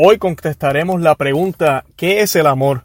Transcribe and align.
Hoy 0.00 0.18
contestaremos 0.18 1.00
la 1.00 1.16
pregunta 1.16 1.84
¿qué 1.96 2.20
es 2.20 2.36
el 2.36 2.46
amor? 2.46 2.84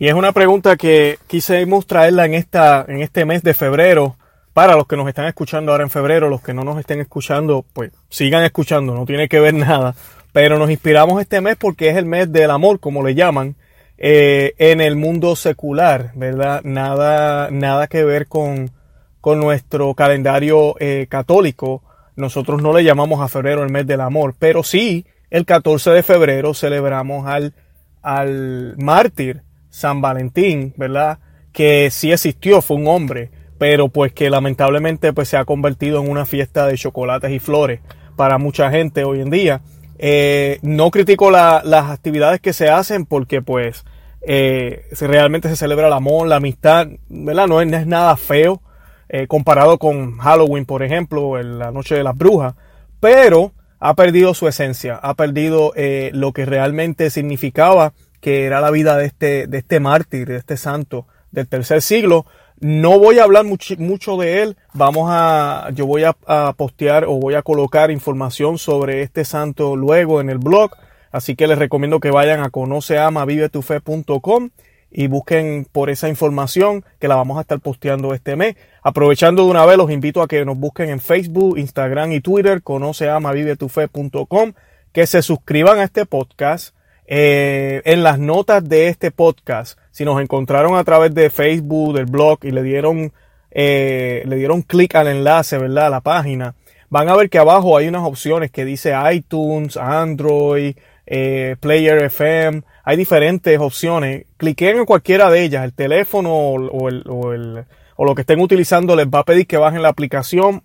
Y 0.00 0.08
es 0.08 0.14
una 0.14 0.32
pregunta 0.32 0.76
que 0.76 1.16
quisimos 1.28 1.86
traerla 1.86 2.24
en, 2.24 2.34
esta, 2.34 2.84
en 2.88 3.02
este 3.02 3.24
mes 3.24 3.44
de 3.44 3.54
febrero. 3.54 4.16
Para 4.52 4.74
los 4.74 4.88
que 4.88 4.96
nos 4.96 5.06
están 5.06 5.26
escuchando 5.26 5.70
ahora 5.70 5.84
en 5.84 5.90
febrero, 5.90 6.28
los 6.28 6.42
que 6.42 6.52
no 6.52 6.64
nos 6.64 6.80
estén 6.80 6.98
escuchando, 6.98 7.64
pues 7.72 7.92
sigan 8.08 8.42
escuchando, 8.42 8.96
no 8.96 9.06
tiene 9.06 9.28
que 9.28 9.38
ver 9.38 9.54
nada. 9.68 9.94
Pero 10.32 10.58
nos 10.58 10.72
inspiramos 10.72 11.20
este 11.20 11.40
mes 11.40 11.54
porque 11.56 11.88
es 11.88 11.96
el 11.96 12.06
mes 12.06 12.32
del 12.32 12.50
amor, 12.50 12.80
como 12.80 13.06
le 13.06 13.14
llaman, 13.14 13.54
eh, 13.96 14.54
en 14.58 14.80
el 14.80 14.96
mundo 14.96 15.36
secular, 15.36 16.10
¿verdad? 16.16 16.62
Nada, 16.64 17.48
nada 17.52 17.86
que 17.86 18.02
ver 18.02 18.26
con, 18.26 18.72
con 19.20 19.38
nuestro 19.38 19.94
calendario 19.94 20.74
eh, 20.80 21.06
católico. 21.08 21.84
Nosotros 22.16 22.60
no 22.60 22.72
le 22.72 22.82
llamamos 22.82 23.20
a 23.20 23.28
febrero 23.28 23.62
el 23.62 23.70
mes 23.70 23.86
del 23.86 24.00
amor, 24.00 24.34
pero 24.36 24.64
sí 24.64 25.06
el 25.30 25.44
14 25.44 25.90
de 25.90 26.02
febrero 26.02 26.54
celebramos 26.54 27.26
al, 27.26 27.54
al 28.02 28.74
mártir 28.78 29.42
San 29.70 30.00
Valentín, 30.00 30.74
¿verdad? 30.76 31.18
Que 31.52 31.90
sí 31.90 32.12
existió, 32.12 32.60
fue 32.60 32.76
un 32.76 32.88
hombre, 32.88 33.30
pero 33.58 33.88
pues 33.88 34.12
que 34.12 34.30
lamentablemente 34.30 35.12
pues 35.12 35.28
se 35.28 35.36
ha 35.36 35.44
convertido 35.44 36.02
en 36.02 36.10
una 36.10 36.26
fiesta 36.26 36.66
de 36.66 36.76
chocolates 36.76 37.30
y 37.30 37.38
flores 37.38 37.80
para 38.16 38.38
mucha 38.38 38.70
gente 38.70 39.04
hoy 39.04 39.20
en 39.20 39.30
día. 39.30 39.62
Eh, 39.98 40.58
no 40.62 40.90
critico 40.90 41.30
las 41.30 41.90
actividades 41.90 42.40
que 42.40 42.52
se 42.52 42.68
hacen 42.68 43.06
porque 43.06 43.42
pues 43.42 43.84
eh, 44.22 44.86
realmente 45.00 45.48
se 45.48 45.56
celebra 45.56 45.86
el 45.86 45.92
amor, 45.92 46.26
la 46.26 46.36
amistad, 46.36 46.88
¿verdad? 47.08 47.46
No 47.46 47.60
es, 47.60 47.86
nada 47.86 48.16
feo 48.16 48.62
eh, 49.08 49.26
comparado 49.26 49.78
con 49.78 50.18
Halloween, 50.18 50.64
por 50.64 50.82
ejemplo, 50.82 51.40
la 51.42 51.70
noche 51.70 51.94
de 51.94 52.04
las 52.04 52.16
brujas, 52.16 52.54
pero 52.98 53.52
ha 53.80 53.94
perdido 53.94 54.34
su 54.34 54.46
esencia, 54.46 54.96
ha 54.96 55.14
perdido 55.14 55.72
eh, 55.74 56.10
lo 56.12 56.32
que 56.32 56.44
realmente 56.44 57.10
significaba 57.10 57.94
que 58.20 58.44
era 58.44 58.60
la 58.60 58.70
vida 58.70 58.98
de 58.98 59.06
este, 59.06 59.46
de 59.46 59.58
este 59.58 59.80
mártir, 59.80 60.28
de 60.28 60.36
este 60.36 60.58
santo 60.58 61.06
del 61.30 61.48
tercer 61.48 61.82
siglo. 61.82 62.26
No 62.60 62.98
voy 62.98 63.18
a 63.18 63.24
hablar 63.24 63.44
mucho 63.44 64.16
de 64.18 64.42
él, 64.42 64.56
vamos 64.74 65.08
a, 65.10 65.70
yo 65.72 65.86
voy 65.86 66.04
a, 66.04 66.12
postear 66.52 67.06
o 67.06 67.14
voy 67.14 67.34
a 67.34 67.42
colocar 67.42 67.90
información 67.90 68.58
sobre 68.58 69.00
este 69.00 69.24
santo 69.24 69.76
luego 69.76 70.20
en 70.20 70.28
el 70.28 70.36
blog, 70.36 70.72
así 71.10 71.36
que 71.36 71.46
les 71.46 71.58
recomiendo 71.58 72.00
que 72.00 72.10
vayan 72.10 72.40
a 72.40 72.50
conoceamavivetufe.com 72.50 74.50
y 74.90 75.06
busquen 75.06 75.66
por 75.70 75.90
esa 75.90 76.08
información 76.08 76.84
que 76.98 77.08
la 77.08 77.16
vamos 77.16 77.38
a 77.38 77.42
estar 77.42 77.60
posteando 77.60 78.12
este 78.14 78.36
mes. 78.36 78.56
Aprovechando 78.82 79.44
de 79.44 79.50
una 79.50 79.64
vez, 79.64 79.76
los 79.76 79.90
invito 79.90 80.22
a 80.22 80.28
que 80.28 80.44
nos 80.44 80.56
busquen 80.56 80.90
en 80.90 81.00
Facebook, 81.00 81.58
Instagram 81.58 82.12
y 82.12 82.20
Twitter, 82.20 82.62
conoceamavivetufe.com, 82.62 84.52
que 84.92 85.06
se 85.06 85.22
suscriban 85.22 85.78
a 85.78 85.84
este 85.84 86.06
podcast. 86.06 86.74
Eh, 87.12 87.82
en 87.86 88.04
las 88.04 88.20
notas 88.20 88.68
de 88.68 88.86
este 88.86 89.10
podcast, 89.10 89.78
si 89.90 90.04
nos 90.04 90.20
encontraron 90.20 90.76
a 90.76 90.84
través 90.84 91.12
de 91.12 91.28
Facebook, 91.28 91.94
del 91.94 92.06
blog 92.06 92.38
y 92.42 92.52
le 92.52 92.62
dieron, 92.62 93.12
eh, 93.50 94.22
le 94.26 94.36
dieron 94.36 94.62
clic 94.62 94.94
al 94.94 95.08
enlace, 95.08 95.58
¿verdad? 95.58 95.86
A 95.86 95.90
la 95.90 96.00
página, 96.02 96.54
van 96.88 97.08
a 97.08 97.16
ver 97.16 97.28
que 97.28 97.38
abajo 97.38 97.76
hay 97.76 97.88
unas 97.88 98.02
opciones 98.02 98.52
que 98.52 98.64
dice 98.64 98.94
iTunes, 99.12 99.76
Android, 99.76 100.76
eh, 101.06 101.56
Player 101.58 102.04
FM, 102.04 102.62
hay 102.84 102.96
diferentes 102.96 103.58
opciones. 103.58 104.26
Cliquen 104.36 104.78
en 104.78 104.84
cualquiera 104.84 105.30
de 105.30 105.42
ellas, 105.42 105.64
el 105.64 105.72
teléfono 105.72 106.34
o, 106.34 106.88
el, 106.88 107.02
o, 107.06 108.04
lo 108.04 108.14
que 108.14 108.22
estén 108.22 108.40
utilizando 108.40 108.96
les 108.96 109.06
va 109.06 109.20
a 109.20 109.24
pedir 109.24 109.46
que 109.46 109.56
bajen 109.56 109.82
la 109.82 109.88
aplicación. 109.88 110.62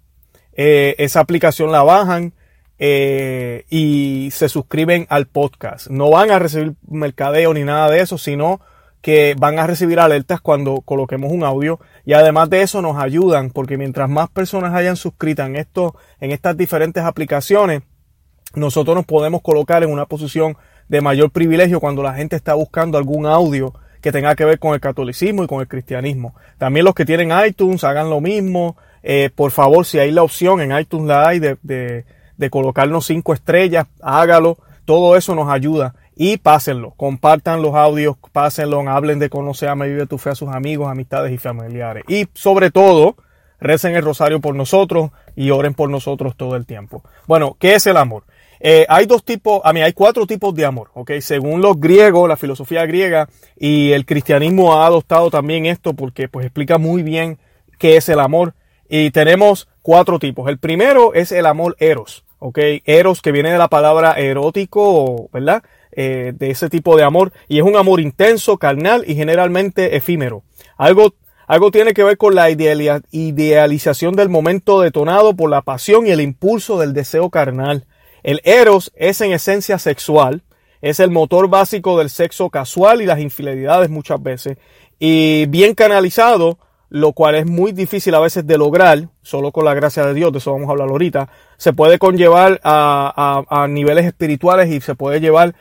Eh, 0.53 0.95
esa 0.99 1.19
aplicación 1.19 1.71
la 1.71 1.83
bajan 1.83 2.33
eh, 2.79 3.65
y 3.69 4.29
se 4.31 4.49
suscriben 4.49 5.05
al 5.09 5.27
podcast. 5.27 5.87
No 5.87 6.09
van 6.09 6.31
a 6.31 6.39
recibir 6.39 6.75
mercadeo 6.87 7.53
ni 7.53 7.63
nada 7.63 7.89
de 7.89 8.01
eso, 8.01 8.17
sino 8.17 8.61
que 9.01 9.35
van 9.37 9.59
a 9.59 9.67
recibir 9.67 9.99
alertas 9.99 10.41
cuando 10.41 10.81
coloquemos 10.81 11.31
un 11.31 11.43
audio 11.43 11.79
y 12.05 12.13
además 12.13 12.49
de 12.49 12.63
eso 12.63 12.81
nos 12.81 12.97
ayudan 12.97 13.51
porque 13.51 13.77
mientras 13.77 14.09
más 14.09 14.29
personas 14.29 14.73
hayan 14.73 14.95
suscrito 14.95 15.43
en 15.43 15.57
esto, 15.57 15.95
en 16.19 16.31
estas 16.31 16.57
diferentes 16.57 17.03
aplicaciones, 17.03 17.83
nosotros 18.55 18.95
nos 18.95 19.05
podemos 19.05 19.43
colocar 19.43 19.83
en 19.83 19.91
una 19.91 20.07
posición 20.07 20.57
de 20.87 21.01
mayor 21.01 21.31
privilegio 21.31 21.79
cuando 21.79 22.03
la 22.03 22.13
gente 22.13 22.35
está 22.35 22.53
buscando 22.53 22.97
algún 22.97 23.25
audio 23.25 23.73
que 24.01 24.11
tenga 24.11 24.35
que 24.35 24.45
ver 24.45 24.59
con 24.59 24.75
el 24.75 24.79
catolicismo 24.79 25.43
y 25.43 25.47
con 25.47 25.61
el 25.61 25.67
cristianismo. 25.67 26.35
También 26.59 26.85
los 26.85 26.93
que 26.93 27.05
tienen 27.05 27.31
iTunes 27.45 27.83
hagan 27.83 28.09
lo 28.09 28.21
mismo. 28.21 28.77
Eh, 29.01 29.31
por 29.33 29.49
favor, 29.49 29.83
si 29.85 29.97
hay 29.97 30.11
la 30.11 30.21
opción 30.21 30.61
en 30.61 30.77
iTunes 30.77 31.07
la 31.07 31.27
hay 31.27 31.39
de, 31.39 32.05
colocarnos 32.51 33.07
cinco 33.07 33.33
estrellas, 33.33 33.87
hágalo. 34.01 34.57
Todo 34.85 35.15
eso 35.15 35.33
nos 35.33 35.51
ayuda. 35.51 35.95
Y 36.15 36.37
pásenlo, 36.37 36.91
compartan 36.91 37.63
los 37.63 37.73
audios, 37.73 38.15
pásenlo, 38.31 38.87
hablen 38.87 39.17
de 39.17 39.29
conocer 39.29 39.69
a 39.69 39.75
Vive 39.75 40.05
tu 40.05 40.19
Fe 40.19 40.29
a 40.29 40.35
sus 40.35 40.49
amigos, 40.49 40.87
amistades 40.87 41.33
y 41.33 41.37
familiares. 41.39 42.03
Y 42.07 42.27
sobre 42.33 42.69
todo, 42.69 43.15
recen 43.59 43.95
el 43.95 44.03
rosario 44.03 44.39
por 44.39 44.55
nosotros 44.55 45.09
y 45.35 45.49
oren 45.49 45.73
por 45.73 45.89
nosotros 45.89 46.35
todo 46.37 46.55
el 46.55 46.67
tiempo. 46.67 47.03
Bueno, 47.27 47.57
¿qué 47.59 47.73
es 47.73 47.87
el 47.87 47.97
amor? 47.97 48.23
Eh, 48.59 48.85
hay 48.89 49.05
dos 49.05 49.23
tipos, 49.23 49.61
a 49.63 49.73
mí 49.73 49.81
hay 49.81 49.93
cuatro 49.93 50.25
tipos 50.25 50.53
de 50.55 50.65
amor, 50.65 50.89
¿ok? 50.93 51.11
Según 51.19 51.61
los 51.61 51.79
griegos, 51.79 52.27
la 52.29 52.37
filosofía 52.37 52.85
griega 52.85 53.29
y 53.57 53.91
el 53.91 54.05
cristianismo 54.05 54.73
ha 54.73 54.85
adoptado 54.85 55.29
también 55.29 55.65
esto 55.65 55.93
porque 55.93 56.27
pues 56.27 56.45
explica 56.45 56.77
muy 56.77 57.03
bien 57.03 57.37
qué 57.77 57.97
es 57.97 58.09
el 58.09 58.19
amor. 58.19 58.55
Y 58.87 59.11
tenemos 59.11 59.67
cuatro 59.81 60.19
tipos. 60.19 60.47
El 60.49 60.59
primero 60.59 61.13
es 61.13 61.31
el 61.31 61.45
amor 61.45 61.75
eros, 61.79 62.23
¿ok? 62.39 62.59
Eros 62.85 63.21
que 63.21 63.31
viene 63.31 63.51
de 63.51 63.57
la 63.57 63.67
palabra 63.67 64.13
erótico, 64.13 65.29
¿verdad? 65.33 65.63
Eh, 65.91 66.33
de 66.35 66.51
ese 66.51 66.69
tipo 66.69 66.95
de 66.95 67.03
amor. 67.03 67.33
Y 67.47 67.57
es 67.57 67.63
un 67.63 67.75
amor 67.75 67.99
intenso, 67.99 68.57
carnal 68.57 69.03
y 69.07 69.15
generalmente 69.15 69.95
efímero. 69.95 70.43
Algo 70.77 71.13
algo 71.47 71.69
tiene 71.69 71.93
que 71.93 72.03
ver 72.03 72.17
con 72.17 72.33
la 72.33 72.49
idealización 72.49 74.15
del 74.15 74.29
momento 74.29 74.81
detonado 74.81 75.35
por 75.35 75.49
la 75.49 75.61
pasión 75.61 76.07
y 76.07 76.11
el 76.11 76.21
impulso 76.21 76.79
del 76.79 76.93
deseo 76.93 77.29
carnal. 77.29 77.85
El 78.25 78.41
eros 78.43 78.91
es 78.95 79.21
en 79.21 79.33
esencia 79.33 79.77
sexual, 79.77 80.41
es 80.81 80.99
el 80.99 81.11
motor 81.11 81.47
básico 81.47 81.95
del 81.99 82.09
sexo 82.09 82.49
casual 82.49 83.03
y 83.03 83.05
las 83.05 83.19
infidelidades 83.19 83.91
muchas 83.91 84.19
veces, 84.23 84.57
y 84.97 85.45
bien 85.45 85.75
canalizado, 85.75 86.57
lo 86.89 87.13
cual 87.13 87.35
es 87.35 87.45
muy 87.45 87.71
difícil 87.71 88.15
a 88.15 88.19
veces 88.19 88.47
de 88.47 88.57
lograr, 88.57 89.09
solo 89.21 89.51
con 89.51 89.63
la 89.63 89.75
gracia 89.75 90.07
de 90.07 90.15
Dios, 90.15 90.31
de 90.31 90.39
eso 90.39 90.51
vamos 90.51 90.69
a 90.69 90.71
hablar 90.71 90.89
ahorita, 90.89 91.29
se 91.57 91.73
puede 91.73 91.99
conllevar 91.99 92.59
a, 92.63 93.67
niveles 93.69 94.07
espirituales 94.07 94.71
y 94.71 94.81
se 94.81 94.95
puede 94.95 95.21
llevar 95.21 95.53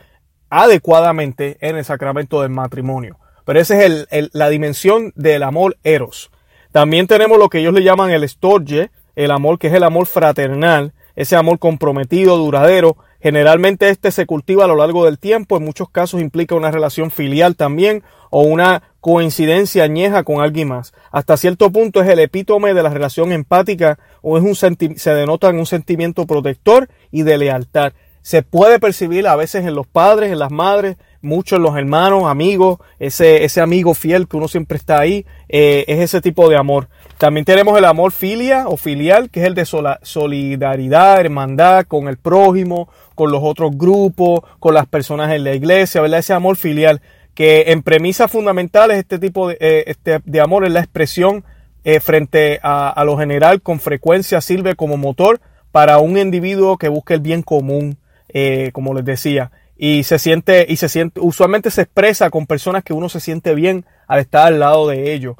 adecuadamente 0.49 1.57
en 1.61 1.77
el 1.77 1.85
sacramento 1.85 2.41
del 2.41 2.49
matrimonio. 2.49 3.19
Pero 3.45 3.59
esa 3.59 3.79
es 3.79 4.07
la 4.33 4.49
dimensión 4.49 5.13
del 5.15 5.43
amor 5.43 5.77
eros. 5.83 6.31
También 6.71 7.05
tenemos 7.05 7.37
lo 7.37 7.47
que 7.47 7.59
ellos 7.59 7.75
le 7.75 7.83
llaman 7.83 8.09
el 8.09 8.27
storge, 8.27 8.89
el 9.15 9.29
amor 9.29 9.59
que 9.59 9.67
es 9.67 9.73
el 9.73 9.83
amor 9.83 10.07
fraternal, 10.07 10.94
ese 11.15 11.35
amor 11.35 11.59
comprometido, 11.59 12.37
duradero. 12.37 12.97
Generalmente 13.21 13.89
este 13.89 14.11
se 14.11 14.25
cultiva 14.25 14.65
a 14.65 14.67
lo 14.67 14.75
largo 14.75 15.05
del 15.05 15.17
tiempo, 15.17 15.57
en 15.57 15.63
muchos 15.63 15.89
casos 15.89 16.21
implica 16.21 16.55
una 16.55 16.71
relación 16.71 17.09
filial 17.09 17.55
también 17.55 18.03
o 18.29 18.41
una 18.41 18.83
coincidencia 19.01 19.83
añeja 19.83 20.23
con 20.23 20.41
alguien 20.41 20.67
más. 20.67 20.93
Hasta 21.11 21.37
cierto 21.37 21.71
punto 21.71 22.01
es 22.01 22.09
el 22.09 22.19
epítome 22.19 22.73
de 22.73 22.83
la 22.83 22.89
relación 22.89 23.31
empática 23.31 23.97
o 24.21 24.37
es 24.37 24.43
un 24.43 24.55
se 24.55 25.13
denota 25.13 25.49
en 25.49 25.57
un 25.57 25.65
sentimiento 25.65 26.25
protector 26.25 26.89
y 27.11 27.23
de 27.23 27.37
lealtad. 27.37 27.93
Se 28.21 28.41
puede 28.41 28.79
percibir 28.79 29.27
a 29.27 29.35
veces 29.35 29.65
en 29.65 29.75
los 29.75 29.85
padres, 29.85 30.31
en 30.31 30.39
las 30.39 30.51
madres, 30.51 30.97
muchos 31.21 31.57
en 31.57 31.63
los 31.63 31.77
hermanos, 31.77 32.23
amigos, 32.25 32.79
ese, 32.97 33.43
ese 33.43 33.61
amigo 33.61 33.93
fiel 33.93 34.27
que 34.27 34.37
uno 34.37 34.47
siempre 34.47 34.77
está 34.77 34.99
ahí, 34.99 35.25
eh, 35.47 35.85
es 35.87 35.99
ese 35.99 36.21
tipo 36.21 36.49
de 36.49 36.57
amor. 36.57 36.87
También 37.17 37.45
tenemos 37.45 37.77
el 37.77 37.85
amor 37.85 38.11
filia 38.11 38.67
o 38.67 38.75
filial, 38.75 39.29
que 39.29 39.39
es 39.39 39.45
el 39.45 39.55
de 39.55 39.65
solidaridad, 39.65 41.21
hermandad 41.21 41.85
con 41.85 42.09
el 42.09 42.17
prójimo, 42.17 42.89
con 43.15 43.31
los 43.31 43.41
otros 43.41 43.71
grupos, 43.77 44.41
con 44.59 44.73
las 44.73 44.85
personas 44.85 45.31
en 45.31 45.45
la 45.45 45.53
iglesia, 45.53 46.01
¿verdad? 46.01 46.19
Ese 46.19 46.33
amor 46.33 46.57
filial, 46.57 47.01
que 47.33 47.65
en 47.67 47.83
premisas 47.83 48.29
fundamentales 48.29 48.97
este 48.97 49.17
tipo 49.17 49.47
de, 49.47 49.57
eh, 49.61 49.85
este, 49.87 50.19
de 50.25 50.41
amor 50.41 50.65
es 50.65 50.73
la 50.73 50.81
expresión 50.81 51.45
eh, 51.85 52.01
frente 52.01 52.59
a, 52.61 53.01
lo 53.05 53.17
general, 53.17 53.61
con 53.61 53.79
frecuencia 53.79 54.41
sirve 54.41 54.75
como 54.75 54.97
motor 54.97 55.39
para 55.71 55.99
un 55.99 56.17
individuo 56.17 56.77
que 56.77 56.89
busque 56.89 57.13
el 57.13 57.21
bien 57.21 57.43
común, 57.43 57.97
eh, 58.29 58.71
como 58.73 58.93
les 58.93 59.05
decía 59.05 59.51
y 59.77 60.03
se 60.03 60.19
siente 60.19 60.65
y 60.69 60.77
se 60.77 60.87
siente 60.87 61.19
usualmente 61.19 61.69
se 61.69 61.81
expresa 61.81 62.29
con 62.29 62.47
personas 62.47 62.81
que 62.81 62.93
uno 62.93 63.09
se 63.09 63.19
siente 63.19 63.53
bien 63.53 63.83
al 64.07 64.21
estar 64.21 64.47
al 64.47 64.59
lado 64.61 64.87
de 64.87 65.13
ellos 65.13 65.35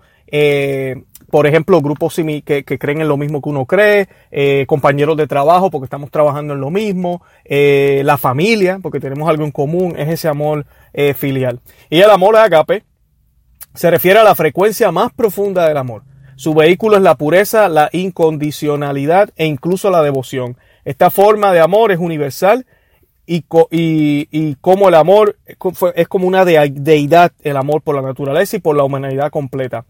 por 1.36 1.48
ejemplo, 1.48 1.82
grupos 1.82 2.16
que, 2.16 2.64
creen 2.64 3.02
en 3.02 3.10
lo 3.10 3.18
mismo 3.18 3.42
que 3.42 3.50
uno 3.50 3.66
cree, 3.66 4.08
eh, 4.32 4.64
compañeros 4.70 5.18
de 5.18 5.28
trabajo 5.28 5.70
porque 5.70 5.84
estamos 5.84 6.10
trabajando 6.10 6.54
en 6.54 6.62
lo 6.62 6.70
mismo, 6.70 7.22
eh, 7.44 8.04
la 8.06 8.18
familia 8.18 8.80
porque 8.82 9.02
tenemos 9.02 9.28
algo 9.28 9.44
en 9.44 9.52
común, 9.52 9.96
es 9.98 10.08
ese 10.08 10.30
amor 10.30 10.66
eh, 10.94 11.14
filial. 11.14 11.60
Y 11.90 12.00
el 12.00 12.10
amor 12.10 12.38
agape 12.38 12.86
se 13.74 13.92
refiere 13.92 14.20
a 14.20 14.24
la 14.24 14.34
frecuencia 14.34 14.94
más 14.94 15.12
profunda 15.12 15.68
del 15.68 15.76
amor. 15.76 16.04
Su 16.38 16.54
vehículo 16.54 16.96
es 16.96 17.04
la 17.04 17.16
pureza, 17.16 17.68
la 17.68 17.90
incondicionalidad 17.92 19.31
e 19.36 19.46
incluso 19.46 19.90
la 19.90 20.02
devoción. 20.04 20.56
Esta 20.86 21.10
forma 21.10 21.52
de 21.52 21.60
amor 21.60 21.92
es 21.92 22.00
universal 22.00 22.66
y, 23.26 23.42
cómo 23.42 24.88
el 24.88 24.96
amor 24.96 25.36
es 25.96 26.08
como 26.08 26.28
una 26.28 26.46
deidad, 26.46 27.34
el 27.42 27.58
amor 27.58 27.81
por 27.81 27.94
la 27.94 28.02
naturaleza 28.02 28.56
y 28.56 28.62
por 28.62 28.78
la 28.78 28.86
humanidad 28.86 29.31
completa. 29.31 29.84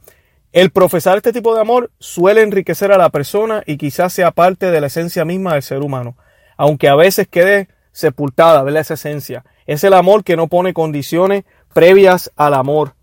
El 0.55 0.69
profesar 0.69 1.17
este 1.17 1.33
tipo 1.33 1.53
de 1.53 1.59
amor 1.59 1.91
suele 1.99 2.41
enriquecer 2.41 2.93
a 2.93 2.97
la 2.97 3.09
persona 3.09 3.61
y 3.65 3.75
quizás 3.75 4.13
sea 4.13 4.31
parte 4.31 4.71
de 4.71 4.79
la 4.79 4.87
esencia 4.87 5.25
misma 5.25 5.51
del 5.51 5.63
ser 5.63 5.81
humano, 5.81 6.15
aunque 6.55 6.87
a 6.87 6.95
veces 6.95 7.27
quede 7.27 7.67
sepultada, 7.91 8.63
¿verdad? 8.63 8.79
Esa 8.79 8.93
esencia. 8.93 9.43
Es 9.65 9.83
el 9.83 9.93
amor 9.93 10.23
que 10.23 10.37
no 10.37 10.47
pone 10.47 10.73
condiciones 10.73 11.43
previas 11.73 12.31
al 12.37 12.53
amor. 12.53 12.93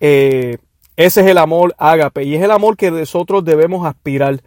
Eh, 0.00 0.56
ese 0.96 1.20
es 1.20 1.26
el 1.26 1.36
amor 1.36 1.74
ágape 1.76 2.24
y 2.24 2.36
es 2.36 2.42
el 2.42 2.50
amor 2.50 2.78
que 2.78 2.90
nosotros 2.90 3.44
debemos 3.44 3.86
aspirar. 3.86 4.40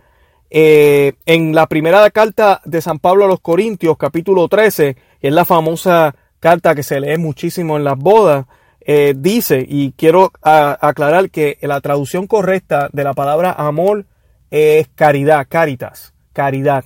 Eh, 0.50 1.14
en 1.28 1.54
la 1.54 1.68
primera 1.68 2.10
carta 2.10 2.62
de 2.66 2.82
San 2.82 2.98
Pablo 2.98 3.26
a 3.26 3.28
los 3.28 3.40
Corintios, 3.40 3.98
capítulo 4.00 4.48
13, 4.48 4.96
que 5.22 5.28
es 5.28 5.34
la 5.34 5.46
famosa 5.46 6.16
carta 6.40 6.74
que 6.74 6.82
se 6.82 7.00
lee 7.02 7.20
muchísimo 7.20 7.78
en 7.78 7.84
las 7.84 8.00
bodas, 8.00 8.48
eh, 8.90 9.14
dice, 9.18 9.66
y 9.68 9.92
quiero 9.92 10.32
aclarar 10.42 11.30
que 11.30 11.58
la 11.62 11.82
traducción 11.82 12.26
correcta 12.26 12.88
de 12.94 13.04
la 13.04 13.14
palabra 13.14 13.52
amor 13.52 14.06
es 14.50 14.88
caridad, 14.96 15.46
caritas, 15.50 16.14
caridad. 16.32 16.86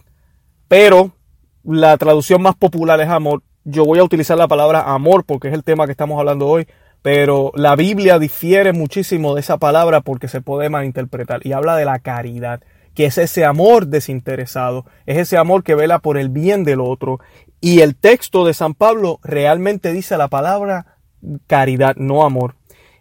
Pero 0.68 1.12
la 1.64 1.96
traducción 1.98 2.42
más 2.42 2.56
popular 2.56 3.00
es 3.02 3.08
amor. 3.08 3.44
Yo 3.66 3.86
voy 3.86 4.00
a 4.00 4.04
utilizar 4.04 4.36
la 4.36 4.48
palabra 4.48 4.82
amor 4.92 5.26
porque 5.26 5.50
es 5.50 5.54
el 5.54 5.64
tema 5.64 5.86
que 5.86 5.92
estamos 5.92 6.20
hablando 6.20 6.48
hoy, 6.48 6.68
pero 7.04 7.52
la 7.54 7.76
Biblia 7.76 8.18
difiere 8.18 8.74
muchísimo 8.74 9.36
de 9.36 9.42
esa 9.42 9.60
palabra 9.60 10.02
porque 10.02 10.28
se 10.28 10.42
puede 10.42 10.70
malinterpretar 10.70 11.46
y 11.46 11.54
habla 11.54 11.76
de 11.76 11.86
la 11.86 12.00
caridad 12.00 12.62
que 12.96 13.06
es 13.06 13.18
ese 13.18 13.46
amor 13.46 13.88
desinteresado, 13.88 14.86
es 15.06 15.18
ese 15.18 15.38
amor 15.38 15.64
que 15.64 15.76
vela 15.76 16.00
por 16.00 16.18
el 16.18 16.30
bien 16.30 16.64
del 16.64 16.82
otro. 16.82 17.20
Y 17.62 17.82
el 17.82 17.96
texto 17.96 18.44
de 18.46 18.54
San 18.54 18.74
Pablo 18.74 19.20
realmente 19.24 19.94
dice 19.94 20.18
la 20.18 20.28
palabra 20.28 20.91
caridad, 21.48 21.96
no 21.96 22.24
amor. 22.24 22.56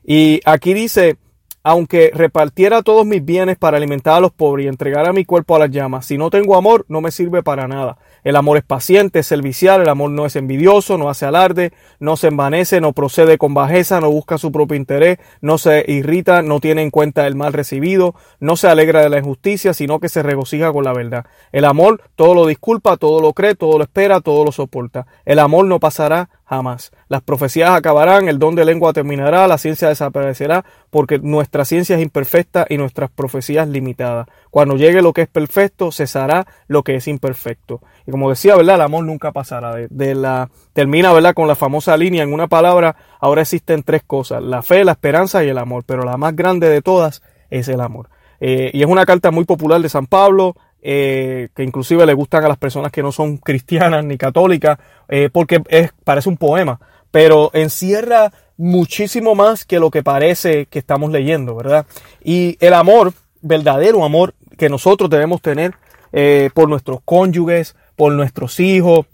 Y 0.04 0.40
aquí 0.44 0.74
dice, 0.74 1.18
aunque 1.62 2.10
repartiera 2.14 2.82
todos 2.82 3.04
mis 3.04 3.22
bienes 3.22 3.58
para 3.58 3.76
alimentar 3.76 4.14
a 4.14 4.20
los 4.20 4.32
pobres 4.32 4.64
y 4.64 4.68
entregara 4.68 5.12
mi 5.12 5.26
cuerpo 5.26 5.56
a 5.56 5.58
las 5.58 5.70
llamas, 5.70 6.06
si 6.06 6.16
no 6.16 6.30
tengo 6.30 6.56
amor, 6.56 6.86
no 6.88 7.02
me 7.02 7.10
sirve 7.10 7.42
para 7.42 7.68
nada. 7.68 7.98
El 8.24 8.36
amor 8.36 8.56
es 8.56 8.64
paciente, 8.64 9.18
es 9.18 9.26
servicial, 9.26 9.82
el 9.82 9.88
amor 9.88 10.10
no 10.10 10.24
es 10.24 10.36
envidioso, 10.36 10.96
no 10.96 11.10
hace 11.10 11.26
alarde, 11.26 11.72
no 11.98 12.16
se 12.16 12.28
envanece, 12.28 12.80
no 12.80 12.92
procede 12.92 13.36
con 13.36 13.52
bajeza, 13.52 14.00
no 14.00 14.10
busca 14.10 14.38
su 14.38 14.50
propio 14.52 14.76
interés, 14.76 15.18
no 15.42 15.58
se 15.58 15.84
irrita, 15.86 16.40
no 16.42 16.60
tiene 16.60 16.82
en 16.82 16.90
cuenta 16.90 17.26
el 17.26 17.34
mal 17.34 17.52
recibido, 17.52 18.14
no 18.38 18.56
se 18.56 18.68
alegra 18.68 19.02
de 19.02 19.10
la 19.10 19.18
injusticia, 19.18 19.74
sino 19.74 20.00
que 20.00 20.08
se 20.08 20.22
regocija 20.22 20.72
con 20.72 20.84
la 20.84 20.94
verdad. 20.94 21.26
El 21.52 21.66
amor 21.66 22.02
todo 22.16 22.34
lo 22.34 22.46
disculpa, 22.46 22.96
todo 22.96 23.20
lo 23.20 23.34
cree, 23.34 23.54
todo 23.54 23.76
lo 23.76 23.84
espera, 23.84 24.20
todo 24.20 24.44
lo 24.44 24.52
soporta. 24.52 25.06
El 25.26 25.38
amor 25.38 25.66
no 25.66 25.78
pasará 25.78 26.30
jamás. 26.50 26.90
Las 27.08 27.22
profecías 27.22 27.70
acabarán, 27.70 28.28
el 28.28 28.40
don 28.40 28.56
de 28.56 28.64
lengua 28.64 28.92
terminará, 28.92 29.46
la 29.46 29.56
ciencia 29.56 29.88
desaparecerá, 29.88 30.64
porque 30.90 31.20
nuestra 31.20 31.64
ciencia 31.64 31.94
es 31.94 32.02
imperfecta 32.02 32.66
y 32.68 32.76
nuestras 32.76 33.08
profecías 33.08 33.68
limitadas. 33.68 34.26
Cuando 34.50 34.76
llegue 34.76 35.00
lo 35.00 35.12
que 35.12 35.22
es 35.22 35.28
perfecto, 35.28 35.92
cesará 35.92 36.48
lo 36.66 36.82
que 36.82 36.96
es 36.96 37.06
imperfecto. 37.06 37.80
Y 38.04 38.10
como 38.10 38.28
decía, 38.28 38.56
¿verdad? 38.56 38.74
El 38.74 38.80
amor 38.80 39.04
nunca 39.04 39.30
pasará. 39.30 39.76
De, 39.88 40.14
la, 40.16 40.50
termina, 40.72 41.12
¿verdad? 41.12 41.34
Con 41.34 41.46
la 41.46 41.54
famosa 41.54 41.96
línea, 41.96 42.24
en 42.24 42.32
una 42.32 42.48
palabra, 42.48 42.96
ahora 43.20 43.42
existen 43.42 43.84
tres 43.84 44.02
cosas, 44.04 44.42
la 44.42 44.62
fe, 44.62 44.84
la 44.84 44.92
esperanza 44.92 45.44
y 45.44 45.48
el 45.48 45.58
amor, 45.58 45.84
pero 45.86 46.02
la 46.02 46.16
más 46.16 46.34
grande 46.34 46.68
de 46.68 46.82
todas 46.82 47.22
es 47.48 47.68
el 47.68 47.80
amor. 47.80 48.08
Eh, 48.40 48.72
y 48.74 48.82
es 48.82 48.88
una 48.88 49.06
carta 49.06 49.30
muy 49.30 49.44
popular 49.44 49.80
de 49.80 49.88
San 49.88 50.06
Pablo, 50.06 50.56
eh, 50.82 51.48
que 51.54 51.62
inclusive 51.62 52.06
le 52.06 52.14
gustan 52.14 52.44
a 52.44 52.48
las 52.48 52.56
personas 52.56 52.90
que 52.90 53.02
no 53.02 53.12
son 53.12 53.36
cristianas 53.36 54.04
ni 54.04 54.16
católicas, 54.16 54.78
eh, 55.08 55.28
porque 55.32 55.62
es, 55.68 55.92
parece 56.04 56.28
un 56.28 56.36
poema, 56.36 56.80
pero 57.10 57.50
encierra 57.52 58.32
muchísimo 58.56 59.34
más 59.34 59.64
que 59.64 59.78
lo 59.78 59.90
que 59.90 60.02
parece 60.02 60.66
que 60.66 60.78
estamos 60.78 61.10
leyendo, 61.10 61.54
¿verdad? 61.54 61.86
Y 62.22 62.56
el 62.60 62.74
amor, 62.74 63.12
verdadero 63.42 64.04
amor 64.04 64.34
que 64.56 64.68
nosotros 64.68 65.10
debemos 65.10 65.42
tener 65.42 65.74
eh, 66.12 66.50
por 66.54 66.68
nuestros 66.68 67.00
cónyuges, 67.04 67.76
por 67.96 68.12
nuestros 68.12 68.58
hijos, 68.60 69.06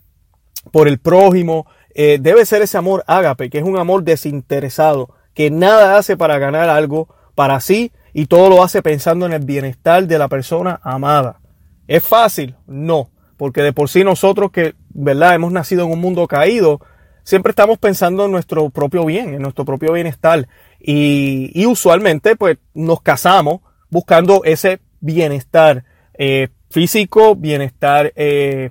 por 0.71 0.89
el 0.89 0.99
prójimo, 0.99 1.67
debe 1.95 2.45
ser 2.45 2.61
ese 2.61 2.77
amor 2.77 3.05
ágape, 3.07 3.49
que 3.49 3.57
es 3.57 3.65
un 3.65 3.79
amor 3.79 4.03
desinteresado, 4.03 5.09
que 5.33 5.51
nada 5.51 5.97
hace 5.97 6.17
para 6.17 6.39
ganar 6.39 6.69
algo 6.69 7.09
para 7.35 7.61
sí 7.61 7.93
y 8.13 8.27
todo 8.27 8.51
lo 8.51 8.63
hace 8.63 8.83
pensando 8.83 9.27
en 9.27 9.33
el 9.33 9.45
bienestar 9.45 10.07
de 10.07 10.19
la 10.19 10.29
persona 10.29 10.81
amada. 10.83 11.41
¿Es 11.87 12.03
fácil? 12.03 12.57
No, 12.67 13.11
porque 13.37 13.63
de 13.63 13.73
por 13.73 13.89
sí 13.89 14.05
nosotros 14.05 14.51
que, 14.51 14.75
¿verdad? 14.91 15.35
Hemos 15.35 15.53
nacido 15.53 15.85
en 15.85 15.93
un 15.93 16.01
mundo 16.01 16.27
caído, 16.27 16.81
siempre 17.23 17.51
estamos 17.51 17.79
pensando 17.79 18.25
en 18.25 18.33
nuestro 18.33 18.71
propio 18.71 19.05
bien, 19.05 19.35
en 19.35 19.43
nuestro 19.43 19.65
propio 19.65 19.93
bienestar. 19.93 20.49
Y, 20.81 21.67
usualmente, 21.67 22.37
pues, 22.37 22.59
nos 22.75 23.01
casamos 23.03 23.61
buscando 23.91 24.43
ese 24.45 24.81
bienestar 25.01 25.85
eh, 26.15 26.49
físico, 26.71 27.35
bienestar 27.35 28.13
eh, 28.17 28.71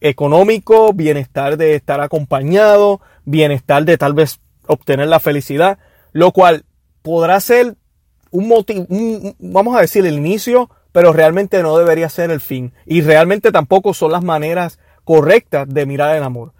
económico, 0.00 0.92
bienestar 0.92 1.56
de 1.56 1.74
estar 1.76 2.00
acompañado, 2.00 3.00
bienestar 3.24 3.84
de 3.84 3.98
tal 3.98 4.14
vez 4.14 4.40
obtener 4.66 5.08
la 5.08 5.20
felicidad, 5.20 5.78
lo 6.12 6.32
cual 6.32 6.64
podrá 7.02 7.40
ser 7.40 7.76
un 8.30 8.48
motivo, 8.48 8.86
vamos 9.38 9.76
a 9.76 9.80
decir, 9.80 10.06
el 10.06 10.14
inicio 10.14 10.70
pero 10.92 11.12
realmente 11.12 11.62
no 11.62 11.76
debería 11.76 12.08
ser 12.08 12.30
el 12.30 12.40
fin. 12.40 12.72
Y 12.86 13.00
realmente 13.00 13.50
tampoco 13.50 13.94
son 13.94 14.12
las 14.12 14.22
maneras 14.22 14.78
correctas 15.04 15.68
de 15.68 15.86
mirar 15.86 16.16
el 16.16 16.22
amor. 16.22 16.52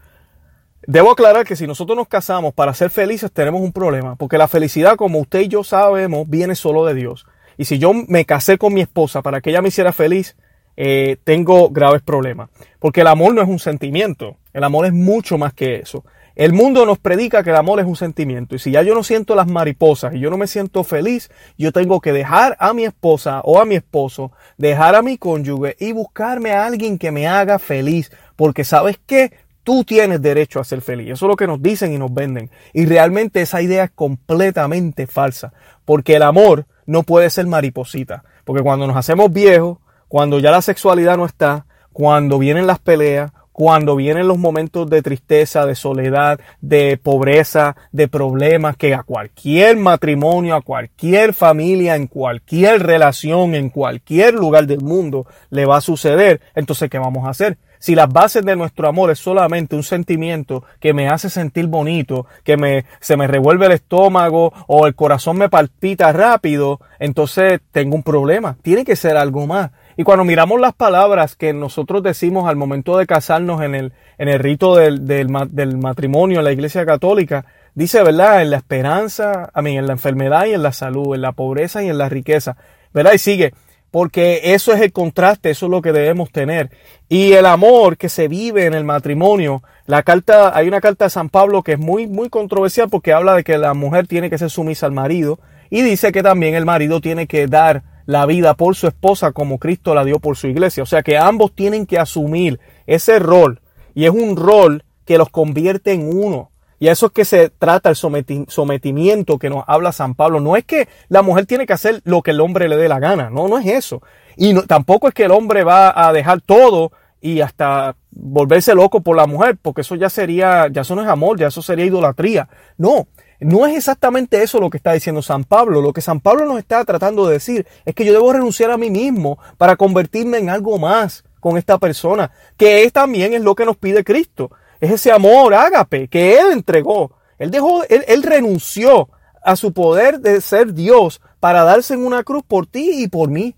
Debo 0.87 1.13
aclarar 1.13 1.47
que 1.47 1.55
si 1.55 1.67
nosotros 1.67 1.97
nos 1.97 2.09
casamos 2.09 2.55
para 2.55 2.75
ser 2.75 2.91
felices 2.91 3.31
tenemos 3.31 3.61
un 3.61 3.73
problema, 3.73 4.17
porque 4.17 4.39
la 4.39 4.49
felicidad, 4.49 4.97
como 4.97 5.21
usted 5.21 5.41
y 5.43 5.49
yo 5.49 5.63
sabemos, 5.63 6.29
viene 6.29 6.57
solo 6.57 6.85
de 6.85 6.95
Dios. 6.95 7.25
Y 7.57 7.67
si 7.67 7.79
yo 7.79 7.93
me 7.93 8.25
casé 8.25 8.59
con 8.59 8.75
mi 8.75 8.81
esposa 8.81 9.23
para 9.23 9.41
que 9.41 9.51
ella 9.51 9.63
me 9.63 9.69
hiciera 9.69 9.93
feliz, 9.93 10.37
eh, 10.77 11.19
tengo 11.23 11.71
graves 11.71 12.03
problemas. 12.03 12.51
Porque 12.81 13.03
el 13.03 13.07
amor 13.07 13.35
no 13.35 13.43
es 13.43 13.49
un 13.49 13.59
sentimiento, 13.61 14.39
el 14.53 14.65
amor 14.65 14.87
es 14.87 14.93
mucho 14.93 15.39
más 15.39 15.53
que 15.53 15.77
eso. 15.77 16.05
El 16.35 16.53
mundo 16.53 16.87
nos 16.87 16.99
predica 16.99 17.43
que 17.43 17.51
el 17.51 17.57
amor 17.57 17.81
es 17.81 17.87
un 17.87 17.97
sentimiento. 17.97 18.55
Y 18.55 18.59
si 18.59 18.71
ya 18.71 18.83
yo 18.83 18.95
no 18.95 19.03
siento 19.03 19.35
las 19.35 19.47
mariposas 19.47 20.15
y 20.15 20.21
yo 20.21 20.31
no 20.31 20.39
me 20.39 20.47
siento 20.47 20.83
feliz, 20.85 21.31
yo 21.59 21.73
tengo 21.73 22.01
que 22.01 22.13
dejar 22.13 22.57
a 22.59 22.73
mi 22.73 22.85
esposa 22.85 23.41
o 23.45 23.61
a 23.61 23.65
mi 23.65 23.75
esposo, 23.75 24.33
dejar 24.57 24.95
a 24.95 25.03
mi 25.03 25.19
cónyuge 25.19 25.77
y 25.79 25.93
buscarme 25.93 26.53
a 26.53 26.65
alguien 26.67 26.99
que 26.99 27.11
me 27.11 27.29
haga 27.29 27.59
feliz, 27.59 28.11
porque 28.37 28.65
sabes 28.65 28.99
qué, 29.07 29.33
tú 29.63 29.85
tienes 29.85 30.23
derecho 30.23 30.61
a 30.61 30.65
ser 30.65 30.81
feliz. 30.81 31.11
Eso 31.11 31.27
es 31.27 31.29
lo 31.29 31.37
que 31.37 31.47
nos 31.47 31.61
dicen 31.63 31.93
y 31.93 31.99
nos 31.99 32.13
venden. 32.13 32.51
Y 32.73 32.87
realmente 32.87 33.43
esa 33.43 33.61
idea 33.63 33.85
es 33.85 33.91
completamente 33.91 35.07
falsa, 35.07 35.53
porque 35.85 36.17
el 36.17 36.23
amor 36.23 36.67
no 36.87 37.03
puede 37.03 37.31
ser 37.31 37.47
mariposita, 37.47 38.25
porque 38.45 38.63
cuando 38.63 38.87
nos 38.87 38.97
hacemos 38.97 39.33
viejos, 39.33 39.79
cuando 40.09 40.39
ya 40.39 40.51
la 40.51 40.63
sexualidad 40.63 41.17
no 41.17 41.27
está, 41.27 41.67
cuando 41.93 42.39
vienen 42.39 42.67
las 42.67 42.79
peleas, 42.79 43.33
cuando 43.53 43.97
vienen 43.97 44.29
los 44.29 44.39
momentos 44.39 44.89
de 44.89 45.03
tristeza, 45.03 45.67
de 45.67 45.75
soledad, 45.75 46.41
de 46.61 46.97
pobreza, 46.97 47.77
de 47.93 48.09
problemas 48.09 48.77
que 48.77 48.95
a 48.95 49.03
cualquier 49.03 49.77
matrimonio, 49.77 50.55
a 50.55 50.63
cualquier 50.63 51.35
familia, 51.35 51.97
en 51.97 52.07
cualquier 52.07 52.83
relación, 52.83 53.55
en 53.55 53.71
cualquier 53.71 54.35
lugar 54.35 54.67
del 54.67 54.81
mundo 54.81 55.27
le 55.51 55.67
va 55.67 55.77
a 55.77 55.83
suceder, 55.83 56.41
entonces 56.55 56.89
¿qué 56.91 56.99
vamos 56.99 57.27
a 57.27 57.31
hacer? 57.31 57.59
Si 57.83 57.97
las 57.97 58.09
bases 58.09 58.45
de 58.45 58.55
nuestro 58.55 58.87
amor 58.87 59.11
es 59.11 59.19
solamente 59.19 59.75
un 59.75 59.83
sentimiento 59.83 60.63
que 60.79 60.95
me 60.95 61.09
hace 61.09 61.29
sentir 61.29 61.67
bonito, 61.67 62.27
que 62.45 62.57
me, 62.57 62.85
se 63.01 63.17
me 63.17 63.27
revuelve 63.27 63.67
el 63.67 63.73
estómago 63.73 64.53
o 64.69 64.87
el 64.87 64.95
corazón 64.95 65.39
me 65.39 65.49
palpita 65.49 66.13
rápido, 66.13 66.79
entonces 67.01 67.61
tengo 67.73 67.97
un 67.97 68.05
problema. 68.05 68.57
Tiene 68.63 68.85
que 68.85 68.95
ser 68.95 69.17
algo 69.17 69.49
más. 69.49 69.73
Y 69.97 70.05
cuando 70.05 70.25
miramos 70.25 70.61
las 70.61 70.75
palabras 70.75 71.37
que 71.37 71.53
nosotros 71.53 72.03
decimos 72.03 72.49
al 72.49 72.57
momento 72.57 72.97
de 72.97 73.07
casarnos 73.07 73.63
en 73.63 73.75
el, 73.75 73.93
en 74.19 74.29
el 74.29 74.39
rito 74.39 74.77
del, 74.77 75.07
del, 75.07 75.79
matrimonio 75.79 76.39
en 76.39 76.45
la 76.45 76.53
Iglesia 76.53 76.87
Católica, 76.87 77.45
dice, 77.75 78.03
¿verdad? 78.03 78.43
En 78.43 78.51
la 78.51 78.57
esperanza, 78.57 79.51
a 79.53 79.63
mí, 79.63 79.77
en 79.77 79.87
la 79.87 79.93
enfermedad 79.93 80.47
y 80.47 80.55
en 80.55 80.63
la 80.63 80.73
salud, 80.73 81.15
en 81.15 81.23
la 81.23 81.33
pobreza 81.33 81.83
y 81.83 81.89
en 81.89 81.99
la 81.99 82.09
riqueza, 82.09 82.57
¿verdad? 82.93 83.13
Y 83.13 83.19
sigue, 83.19 83.53
porque 83.91 84.55
eso 84.55 84.73
es 84.73 84.81
el 84.81 84.93
contraste, 84.93 85.51
eso 85.51 85.67
es 85.67 85.71
lo 85.71 85.83
que 85.83 85.93
debemos 85.93 86.33
tener. 86.33 86.71
Y 87.11 87.35
el 87.35 87.45
amor 87.45 87.99
que 87.99 88.09
se 88.09 88.27
vive 88.27 88.65
en 88.65 88.73
el 88.73 88.85
matrimonio, 88.85 89.63
la 89.85 90.03
carta, 90.03 90.57
hay 90.57 90.67
una 90.67 90.81
carta 90.81 91.05
de 91.05 91.11
San 91.11 91.29
Pablo 91.29 91.63
que 91.63 91.73
es 91.73 91.79
muy, 91.79 92.07
muy 92.07 92.31
controversial 92.31 92.89
porque 92.89 93.13
habla 93.13 93.35
de 93.35 93.45
que 93.45 93.59
la 93.59 93.75
mujer 93.75 94.07
tiene 94.07 94.31
que 94.31 94.39
ser 94.39 94.49
sumisa 94.49 94.87
al 94.87 94.93
marido 94.93 95.39
y 95.69 95.83
dice 95.83 96.11
que 96.11 96.23
también 96.23 96.55
el 96.55 96.65
marido 96.65 97.03
tiene 97.03 97.27
que 97.27 97.47
dar 97.47 97.83
la 98.07 98.27
vida 98.27 98.55
por 98.55 98.77
su 98.77 98.87
esposa 98.87 99.33
como 99.33 99.59
Cristo 99.59 99.95
la 99.95 100.05
dio 100.05 100.19
por 100.19 100.37
su 100.37 100.49
iglesia. 100.49 100.83
O 100.83 100.87
sea 100.87 101.03
que 101.03 101.19
ambos 101.19 101.53
tienen 101.55 101.87
que 101.87 101.99
asumir 101.99 102.61
ese 102.87 103.19
rol 103.19 103.61
y 103.95 104.05
es 104.05 104.11
un 104.11 104.37
rol 104.37 104.85
que 105.05 105.19
los 105.19 105.31
convierte 105.31 105.93
en 105.93 106.09
uno. 106.17 106.51
Y 106.79 106.89
eso 106.89 107.07
es 107.07 107.13
que 107.13 107.25
se 107.25 107.49
trata 107.49 107.91
el 107.91 107.97
sometimiento 107.97 109.39
que 109.39 109.49
nos 109.49 109.63
habla 109.69 109.93
San 109.93 110.17
Pablo. 110.17 110.41
No 110.41 110.57
es 110.57 110.65
que 110.65 110.89
la 111.09 111.23
mujer 111.23 111.47
tiene 111.47 111.65
que 111.65 111.73
hacer 111.73 112.01
lo 112.05 112.23
que 112.23 112.33
el 112.33 112.41
hombre 112.41 112.69
le 112.69 112.77
dé 112.77 112.89
la 112.89 112.99
gana. 112.99 113.31
No, 113.31 113.47
no 113.47 113.57
es 113.59 113.67
eso. 113.67 114.03
Y 114.37 114.53
tampoco 114.67 115.07
es 115.07 115.15
que 115.15 115.27
el 115.27 115.31
hombre 115.31 115.63
va 115.63 115.93
a 116.09 116.13
dejar 116.13 116.41
todo 116.41 116.91
y 117.21 117.41
hasta 117.41 117.95
volverse 118.11 118.75
loco 118.75 119.01
por 119.01 119.17
la 119.17 119.29
mujer, 119.29 119.57
porque 119.63 119.83
eso 119.83 119.95
ya 119.95 120.11
sería, 120.11 120.67
ya 120.73 120.81
eso 120.81 120.97
no 120.97 121.03
es 121.03 121.09
amor, 121.09 121.39
ya 121.39 121.47
eso 121.47 121.63
sería 121.63 121.85
idolatría. 121.85 122.49
No, 122.77 123.07
no 123.45 123.67
es 123.67 123.77
exactamente 123.77 124.43
eso 124.43 124.61
lo 124.61 124.71
que 124.71 124.77
está 124.77 124.93
diciendo 124.93 125.23
San 125.23 125.45
Pablo. 125.45 125.81
Lo 125.81 125.93
que 125.93 126.01
San 126.01 126.21
Pablo 126.21 126.47
nos 126.47 126.59
está 126.59 126.85
tratando 126.85 127.27
de 127.27 127.35
decir 127.35 127.67
es 127.85 127.95
que 127.95 128.05
yo 128.05 128.13
debo 128.13 128.33
renunciar 128.33 128.71
a 128.71 128.79
mí 128.79 128.91
mismo 128.91 129.39
para 129.59 129.77
convertirme 129.77 130.39
en 130.39 130.51
algo 130.51 130.79
más 130.79 131.25
con 131.41 131.57
esta 131.57 131.79
persona, 131.79 132.31
que 132.57 132.85
es 132.85 132.93
también 132.93 133.35
es 133.35 133.43
lo 133.43 133.55
que 133.55 133.65
nos 133.65 133.77
pide 133.77 134.05
Cristo. 134.05 134.51
Es 134.81 134.91
ese 134.93 135.11
amor 135.11 135.55
ágape 135.55 136.09
que 136.09 136.39
Él 136.39 136.53
entregó. 136.53 137.13
Él 137.39 137.51
dejó, 137.51 137.83
él, 137.89 138.23
renunció 138.23 139.09
a 139.43 139.57
su 139.57 139.73
poder 139.73 140.21
de 140.21 140.41
ser 140.41 140.75
Dios 140.75 141.21
para 141.41 141.65
darse 141.65 141.95
en 141.95 142.07
una 142.07 142.23
cruz 142.23 142.45
por 142.47 142.69
ti 142.69 143.03
y 143.03 143.09
por 143.09 143.31
mí. 143.31 143.57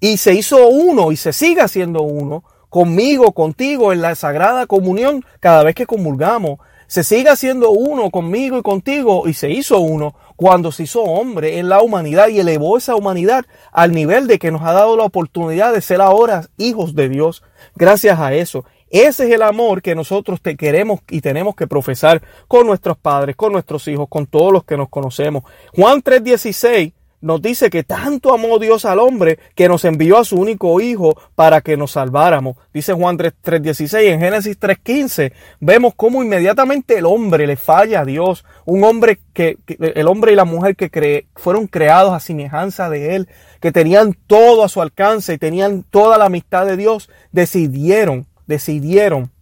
Y 0.00 0.16
se 0.16 0.32
hizo 0.32 0.68
uno 0.68 1.12
y 1.12 1.16
se 1.16 1.34
sigue 1.34 1.60
haciendo 1.60 2.00
uno 2.00 2.44
conmigo, 2.70 3.32
contigo, 3.32 3.92
en 3.92 4.00
la 4.00 4.14
sagrada 4.14 4.66
comunión 4.66 5.22
cada 5.40 5.62
vez 5.62 5.74
que 5.74 5.86
comulgamos. 5.86 6.58
Se 6.88 7.04
sigue 7.04 7.28
haciendo 7.28 7.70
uno 7.70 8.10
conmigo 8.10 8.58
y 8.58 8.62
contigo 8.62 9.28
y 9.28 9.34
se 9.34 9.50
hizo 9.50 9.78
uno 9.78 10.14
cuando 10.36 10.72
se 10.72 10.84
hizo 10.84 11.02
hombre 11.02 11.58
en 11.58 11.68
la 11.68 11.82
humanidad 11.82 12.28
y 12.28 12.40
elevó 12.40 12.78
esa 12.78 12.96
humanidad 12.96 13.44
al 13.72 13.92
nivel 13.92 14.26
de 14.26 14.38
que 14.38 14.50
nos 14.50 14.62
ha 14.62 14.72
dado 14.72 14.96
la 14.96 15.04
oportunidad 15.04 15.74
de 15.74 15.82
ser 15.82 16.00
ahora 16.00 16.46
hijos 16.56 16.94
de 16.94 17.10
Dios. 17.10 17.42
Gracias 17.76 18.18
a 18.18 18.32
eso. 18.32 18.64
Ese 18.88 19.26
es 19.26 19.34
el 19.34 19.42
amor 19.42 19.82
que 19.82 19.94
nosotros 19.94 20.40
te 20.40 20.56
queremos 20.56 21.00
y 21.10 21.20
tenemos 21.20 21.54
que 21.54 21.66
profesar 21.66 22.22
con 22.48 22.66
nuestros 22.66 22.96
padres, 22.96 23.36
con 23.36 23.52
nuestros 23.52 23.86
hijos, 23.86 24.08
con 24.08 24.26
todos 24.26 24.50
los 24.50 24.64
que 24.64 24.78
nos 24.78 24.88
conocemos. 24.88 25.42
Juan 25.74 26.02
3:16 26.02 26.94
nos 27.20 27.42
dice 27.42 27.68
que 27.70 27.82
tanto 27.82 28.32
amó 28.32 28.58
Dios 28.58 28.84
al 28.84 29.00
hombre 29.00 29.38
que 29.54 29.68
nos 29.68 29.84
envió 29.84 30.18
a 30.18 30.24
su 30.24 30.36
único 30.36 30.80
hijo 30.80 31.20
para 31.34 31.60
que 31.60 31.76
nos 31.76 31.92
salváramos. 31.92 32.56
Dice 32.72 32.92
Juan 32.92 33.18
3.16. 33.18 34.12
En 34.12 34.20
Génesis 34.20 34.58
3.15 34.58 35.32
vemos 35.60 35.94
cómo 35.96 36.22
inmediatamente 36.22 36.98
el 36.98 37.06
hombre 37.06 37.46
le 37.46 37.56
falla 37.56 38.00
a 38.00 38.04
Dios. 38.04 38.44
Un 38.64 38.84
hombre 38.84 39.18
que, 39.32 39.58
el 39.78 40.06
hombre 40.06 40.32
y 40.32 40.36
la 40.36 40.44
mujer 40.44 40.76
que 40.76 41.26
fueron 41.34 41.66
creados 41.66 42.12
a 42.12 42.20
semejanza 42.20 42.88
de 42.88 43.16
él, 43.16 43.28
que 43.60 43.72
tenían 43.72 44.16
todo 44.26 44.62
a 44.62 44.68
su 44.68 44.80
alcance 44.80 45.34
y 45.34 45.38
tenían 45.38 45.84
toda 45.90 46.18
la 46.18 46.26
amistad 46.26 46.66
de 46.66 46.76
Dios, 46.76 47.10
decidieron, 47.32 48.26
decidieron 48.46 49.32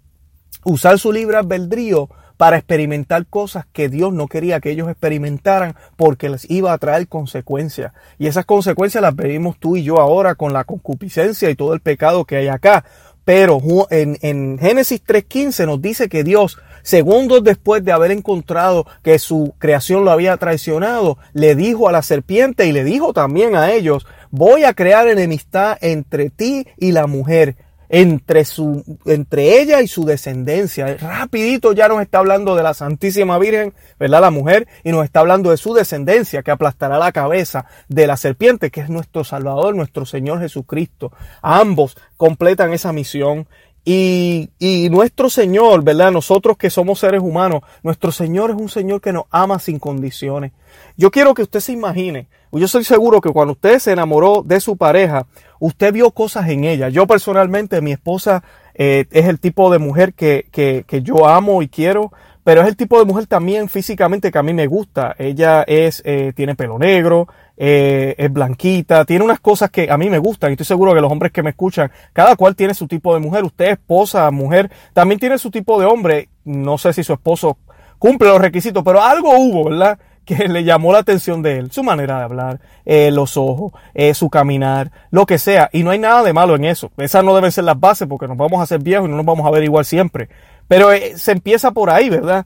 usar 0.64 0.98
su 0.98 1.12
libre 1.12 1.36
albedrío 1.36 2.08
para 2.36 2.56
experimentar 2.56 3.26
cosas 3.26 3.66
que 3.72 3.88
Dios 3.88 4.12
no 4.12 4.28
quería 4.28 4.60
que 4.60 4.70
ellos 4.70 4.88
experimentaran 4.88 5.74
porque 5.96 6.28
les 6.28 6.48
iba 6.50 6.72
a 6.72 6.78
traer 6.78 7.08
consecuencias. 7.08 7.92
Y 8.18 8.26
esas 8.26 8.44
consecuencias 8.44 9.02
las 9.02 9.16
vemos 9.16 9.56
tú 9.58 9.76
y 9.76 9.82
yo 9.82 9.98
ahora 10.00 10.34
con 10.34 10.52
la 10.52 10.64
concupiscencia 10.64 11.50
y 11.50 11.56
todo 11.56 11.74
el 11.74 11.80
pecado 11.80 12.24
que 12.24 12.36
hay 12.36 12.48
acá. 12.48 12.84
Pero 13.24 13.60
en, 13.90 14.18
en 14.22 14.56
Génesis 14.58 15.02
3.15 15.04 15.66
nos 15.66 15.82
dice 15.82 16.08
que 16.08 16.22
Dios, 16.22 16.58
segundos 16.82 17.42
después 17.42 17.84
de 17.84 17.90
haber 17.90 18.12
encontrado 18.12 18.86
que 19.02 19.18
su 19.18 19.54
creación 19.58 20.04
lo 20.04 20.12
había 20.12 20.36
traicionado, 20.36 21.18
le 21.32 21.56
dijo 21.56 21.88
a 21.88 21.92
la 21.92 22.02
serpiente 22.02 22.66
y 22.66 22.72
le 22.72 22.84
dijo 22.84 23.12
también 23.12 23.56
a 23.56 23.72
ellos, 23.72 24.06
voy 24.30 24.62
a 24.62 24.74
crear 24.74 25.08
enemistad 25.08 25.76
entre 25.80 26.30
ti 26.30 26.68
y 26.76 26.92
la 26.92 27.08
mujer 27.08 27.56
entre, 27.88 28.44
su, 28.44 28.84
entre 29.06 29.60
ella 29.60 29.82
y 29.82 29.88
su 29.88 30.04
descendencia. 30.04 30.96
Rapidito 30.96 31.72
ya 31.72 31.88
nos 31.88 32.02
está 32.02 32.18
hablando 32.18 32.54
de 32.54 32.62
la 32.62 32.74
Santísima 32.74 33.38
Virgen, 33.38 33.74
¿verdad? 33.98 34.20
La 34.20 34.30
mujer, 34.30 34.66
y 34.84 34.90
nos 34.90 35.04
está 35.04 35.20
hablando 35.20 35.50
de 35.50 35.56
su 35.56 35.74
descendencia 35.74 36.42
que 36.42 36.50
aplastará 36.50 36.98
la 36.98 37.12
cabeza 37.12 37.66
de 37.88 38.06
la 38.06 38.16
serpiente, 38.16 38.70
que 38.70 38.80
es 38.80 38.88
nuestro 38.88 39.24
Salvador, 39.24 39.74
nuestro 39.74 40.06
Señor 40.06 40.40
Jesucristo. 40.40 41.12
Ambos 41.42 41.96
completan 42.16 42.72
esa 42.72 42.92
misión. 42.92 43.46
Y, 43.88 44.50
y 44.58 44.90
nuestro 44.90 45.30
Señor, 45.30 45.84
¿verdad? 45.84 46.10
Nosotros 46.10 46.56
que 46.56 46.70
somos 46.70 46.98
seres 46.98 47.20
humanos, 47.22 47.60
nuestro 47.84 48.10
Señor 48.10 48.50
es 48.50 48.56
un 48.56 48.68
Señor 48.68 49.00
que 49.00 49.12
nos 49.12 49.26
ama 49.30 49.60
sin 49.60 49.78
condiciones. 49.78 50.50
Yo 50.96 51.12
quiero 51.12 51.34
que 51.34 51.42
usted 51.42 51.60
se 51.60 51.70
imagine, 51.70 52.26
yo 52.52 52.68
soy 52.68 52.84
seguro 52.84 53.20
que 53.20 53.30
cuando 53.30 53.52
usted 53.52 53.78
se 53.78 53.92
enamoró 53.92 54.42
de 54.44 54.60
su 54.60 54.76
pareja, 54.76 55.26
usted 55.58 55.92
vio 55.92 56.10
cosas 56.10 56.48
en 56.48 56.64
ella. 56.64 56.88
Yo 56.88 57.06
personalmente, 57.06 57.80
mi 57.80 57.92
esposa 57.92 58.42
eh, 58.74 59.06
es 59.10 59.26
el 59.26 59.40
tipo 59.40 59.70
de 59.70 59.78
mujer 59.78 60.14
que, 60.14 60.46
que, 60.50 60.84
que, 60.86 61.02
yo 61.02 61.26
amo 61.28 61.62
y 61.62 61.68
quiero, 61.68 62.12
pero 62.44 62.60
es 62.62 62.68
el 62.68 62.76
tipo 62.76 62.98
de 62.98 63.04
mujer 63.04 63.26
también 63.26 63.68
físicamente 63.68 64.30
que 64.30 64.38
a 64.38 64.42
mí 64.42 64.54
me 64.54 64.66
gusta. 64.66 65.16
Ella 65.18 65.64
es, 65.66 66.02
eh, 66.04 66.32
tiene 66.36 66.54
pelo 66.54 66.78
negro, 66.78 67.26
eh, 67.56 68.14
es 68.18 68.32
blanquita, 68.32 69.04
tiene 69.04 69.24
unas 69.24 69.40
cosas 69.40 69.70
que 69.70 69.90
a 69.90 69.96
mí 69.96 70.08
me 70.10 70.18
gustan 70.18 70.50
y 70.50 70.52
estoy 70.52 70.66
seguro 70.66 70.94
que 70.94 71.00
los 71.00 71.10
hombres 71.10 71.32
que 71.32 71.42
me 71.42 71.50
escuchan, 71.50 71.90
cada 72.12 72.36
cual 72.36 72.54
tiene 72.54 72.74
su 72.74 72.86
tipo 72.86 73.14
de 73.14 73.20
mujer. 73.20 73.44
Usted, 73.44 73.70
esposa, 73.70 74.30
mujer, 74.30 74.70
también 74.92 75.18
tiene 75.18 75.38
su 75.38 75.50
tipo 75.50 75.80
de 75.80 75.86
hombre. 75.86 76.28
No 76.44 76.78
sé 76.78 76.92
si 76.92 77.02
su 77.02 77.14
esposo 77.14 77.58
cumple 77.98 78.28
los 78.28 78.40
requisitos, 78.40 78.84
pero 78.84 79.02
algo 79.02 79.36
hubo, 79.38 79.70
¿verdad? 79.70 79.98
Que 80.26 80.48
le 80.48 80.64
llamó 80.64 80.92
la 80.92 80.98
atención 80.98 81.40
de 81.40 81.58
él, 81.58 81.70
su 81.70 81.82
manera 81.82 82.18
de 82.18 82.24
hablar, 82.24 82.60
eh, 82.84 83.10
los 83.12 83.36
ojos, 83.36 83.72
eh, 83.94 84.12
su 84.12 84.28
caminar, 84.28 84.90
lo 85.10 85.24
que 85.24 85.38
sea. 85.38 85.70
Y 85.72 85.84
no 85.84 85.90
hay 85.90 85.98
nada 85.98 86.22
de 86.22 86.32
malo 86.32 86.56
en 86.56 86.64
eso. 86.64 86.90
Esas 86.98 87.24
no 87.24 87.34
deben 87.34 87.52
ser 87.52 87.64
las 87.64 87.78
bases 87.78 88.08
porque 88.08 88.28
nos 88.28 88.36
vamos 88.36 88.60
a 88.60 88.64
hacer 88.64 88.80
viejos 88.80 89.06
y 89.06 89.10
no 89.10 89.16
nos 89.16 89.24
vamos 89.24 89.46
a 89.46 89.50
ver 89.50 89.64
igual 89.64 89.84
siempre. 89.84 90.28
Pero 90.68 90.92
eh, 90.92 91.16
se 91.16 91.32
empieza 91.32 91.70
por 91.70 91.90
ahí, 91.90 92.10
¿verdad? 92.10 92.44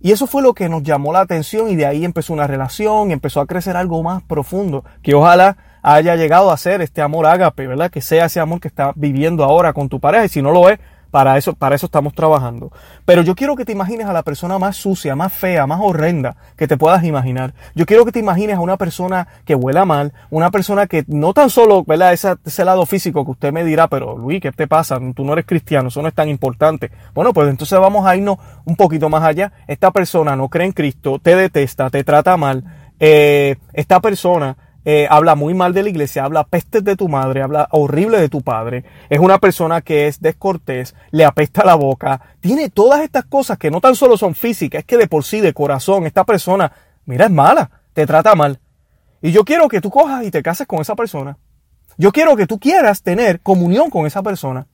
Y 0.00 0.12
eso 0.12 0.26
fue 0.26 0.42
lo 0.42 0.54
que 0.54 0.68
nos 0.68 0.82
llamó 0.82 1.12
la 1.12 1.20
atención 1.20 1.68
y 1.68 1.76
de 1.76 1.84
ahí 1.84 2.04
empezó 2.04 2.32
una 2.32 2.46
relación, 2.46 3.10
empezó 3.10 3.40
a 3.40 3.46
crecer 3.46 3.76
algo 3.76 4.02
más 4.02 4.22
profundo, 4.22 4.84
que 5.02 5.14
ojalá 5.14 5.56
haya 5.82 6.16
llegado 6.16 6.50
a 6.50 6.56
ser 6.56 6.80
este 6.82 7.02
amor 7.02 7.26
ágape, 7.26 7.66
¿verdad? 7.66 7.90
Que 7.90 8.00
sea 8.00 8.26
ese 8.26 8.40
amor 8.40 8.60
que 8.60 8.68
está 8.68 8.92
viviendo 8.94 9.44
ahora 9.44 9.72
con 9.72 9.88
tu 9.88 10.00
pareja 10.00 10.24
y 10.24 10.28
si 10.28 10.40
no 10.40 10.52
lo 10.52 10.70
es, 10.70 10.78
para 11.10 11.36
eso, 11.36 11.54
para 11.54 11.74
eso 11.74 11.86
estamos 11.86 12.14
trabajando. 12.14 12.70
Pero 13.04 13.22
yo 13.22 13.34
quiero 13.34 13.56
que 13.56 13.64
te 13.64 13.72
imagines 13.72 14.06
a 14.06 14.12
la 14.12 14.22
persona 14.22 14.58
más 14.58 14.76
sucia, 14.76 15.16
más 15.16 15.32
fea, 15.32 15.66
más 15.66 15.80
horrenda 15.82 16.36
que 16.56 16.68
te 16.68 16.76
puedas 16.76 17.04
imaginar. 17.04 17.54
Yo 17.74 17.86
quiero 17.86 18.04
que 18.04 18.12
te 18.12 18.18
imagines 18.18 18.56
a 18.56 18.60
una 18.60 18.76
persona 18.76 19.28
que 19.44 19.54
huela 19.54 19.84
mal, 19.84 20.12
una 20.30 20.50
persona 20.50 20.86
que 20.86 21.04
no 21.06 21.32
tan 21.32 21.50
solo, 21.50 21.84
¿verdad? 21.84 22.12
Ese, 22.12 22.34
ese 22.44 22.64
lado 22.64 22.84
físico 22.86 23.24
que 23.24 23.30
usted 23.30 23.52
me 23.52 23.64
dirá, 23.64 23.88
pero 23.88 24.16
Luis, 24.16 24.40
¿qué 24.40 24.52
te 24.52 24.68
pasa? 24.68 24.98
Tú 25.14 25.24
no 25.24 25.32
eres 25.32 25.46
cristiano, 25.46 25.88
eso 25.88 26.02
no 26.02 26.08
es 26.08 26.14
tan 26.14 26.28
importante. 26.28 26.90
Bueno, 27.14 27.32
pues 27.32 27.48
entonces 27.48 27.78
vamos 27.78 28.06
a 28.06 28.16
irnos 28.16 28.38
un 28.64 28.76
poquito 28.76 29.08
más 29.08 29.22
allá. 29.22 29.52
Esta 29.66 29.90
persona 29.90 30.36
no 30.36 30.48
cree 30.48 30.66
en 30.66 30.72
Cristo, 30.72 31.18
te 31.18 31.36
detesta, 31.36 31.90
te 31.90 32.04
trata 32.04 32.36
mal. 32.36 32.64
Eh, 33.00 33.56
esta 33.72 34.00
persona 34.00 34.56
eh, 34.90 35.06
habla 35.10 35.34
muy 35.34 35.52
mal 35.52 35.74
de 35.74 35.82
la 35.82 35.90
iglesia, 35.90 36.24
habla 36.24 36.44
pestes 36.44 36.82
de 36.82 36.96
tu 36.96 37.10
madre, 37.10 37.42
habla 37.42 37.68
horrible 37.72 38.18
de 38.18 38.30
tu 38.30 38.40
padre, 38.40 38.84
es 39.10 39.18
una 39.18 39.36
persona 39.36 39.82
que 39.82 40.06
es 40.06 40.18
descortés, 40.22 40.94
le 41.10 41.26
apesta 41.26 41.62
la 41.62 41.74
boca, 41.74 42.22
tiene 42.40 42.70
todas 42.70 43.02
estas 43.02 43.26
cosas 43.26 43.58
que 43.58 43.70
no 43.70 43.82
tan 43.82 43.94
solo 43.94 44.16
son 44.16 44.34
físicas, 44.34 44.78
es 44.78 44.84
que 44.86 44.96
de 44.96 45.06
por 45.06 45.24
sí, 45.24 45.42
de 45.42 45.52
corazón, 45.52 46.06
esta 46.06 46.24
persona, 46.24 46.72
mira, 47.04 47.26
es 47.26 47.30
mala, 47.30 47.70
te 47.92 48.06
trata 48.06 48.34
mal. 48.34 48.60
Y 49.20 49.30
yo 49.30 49.44
quiero 49.44 49.68
que 49.68 49.82
tú 49.82 49.90
cojas 49.90 50.24
y 50.24 50.30
te 50.30 50.42
cases 50.42 50.66
con 50.66 50.80
esa 50.80 50.96
persona. 50.96 51.36
Yo 51.98 52.10
quiero 52.10 52.34
que 52.34 52.46
tú 52.46 52.58
quieras 52.58 53.02
tener 53.02 53.40
comunión 53.40 53.90
con 53.90 54.06
esa 54.06 54.22
persona. 54.22 54.68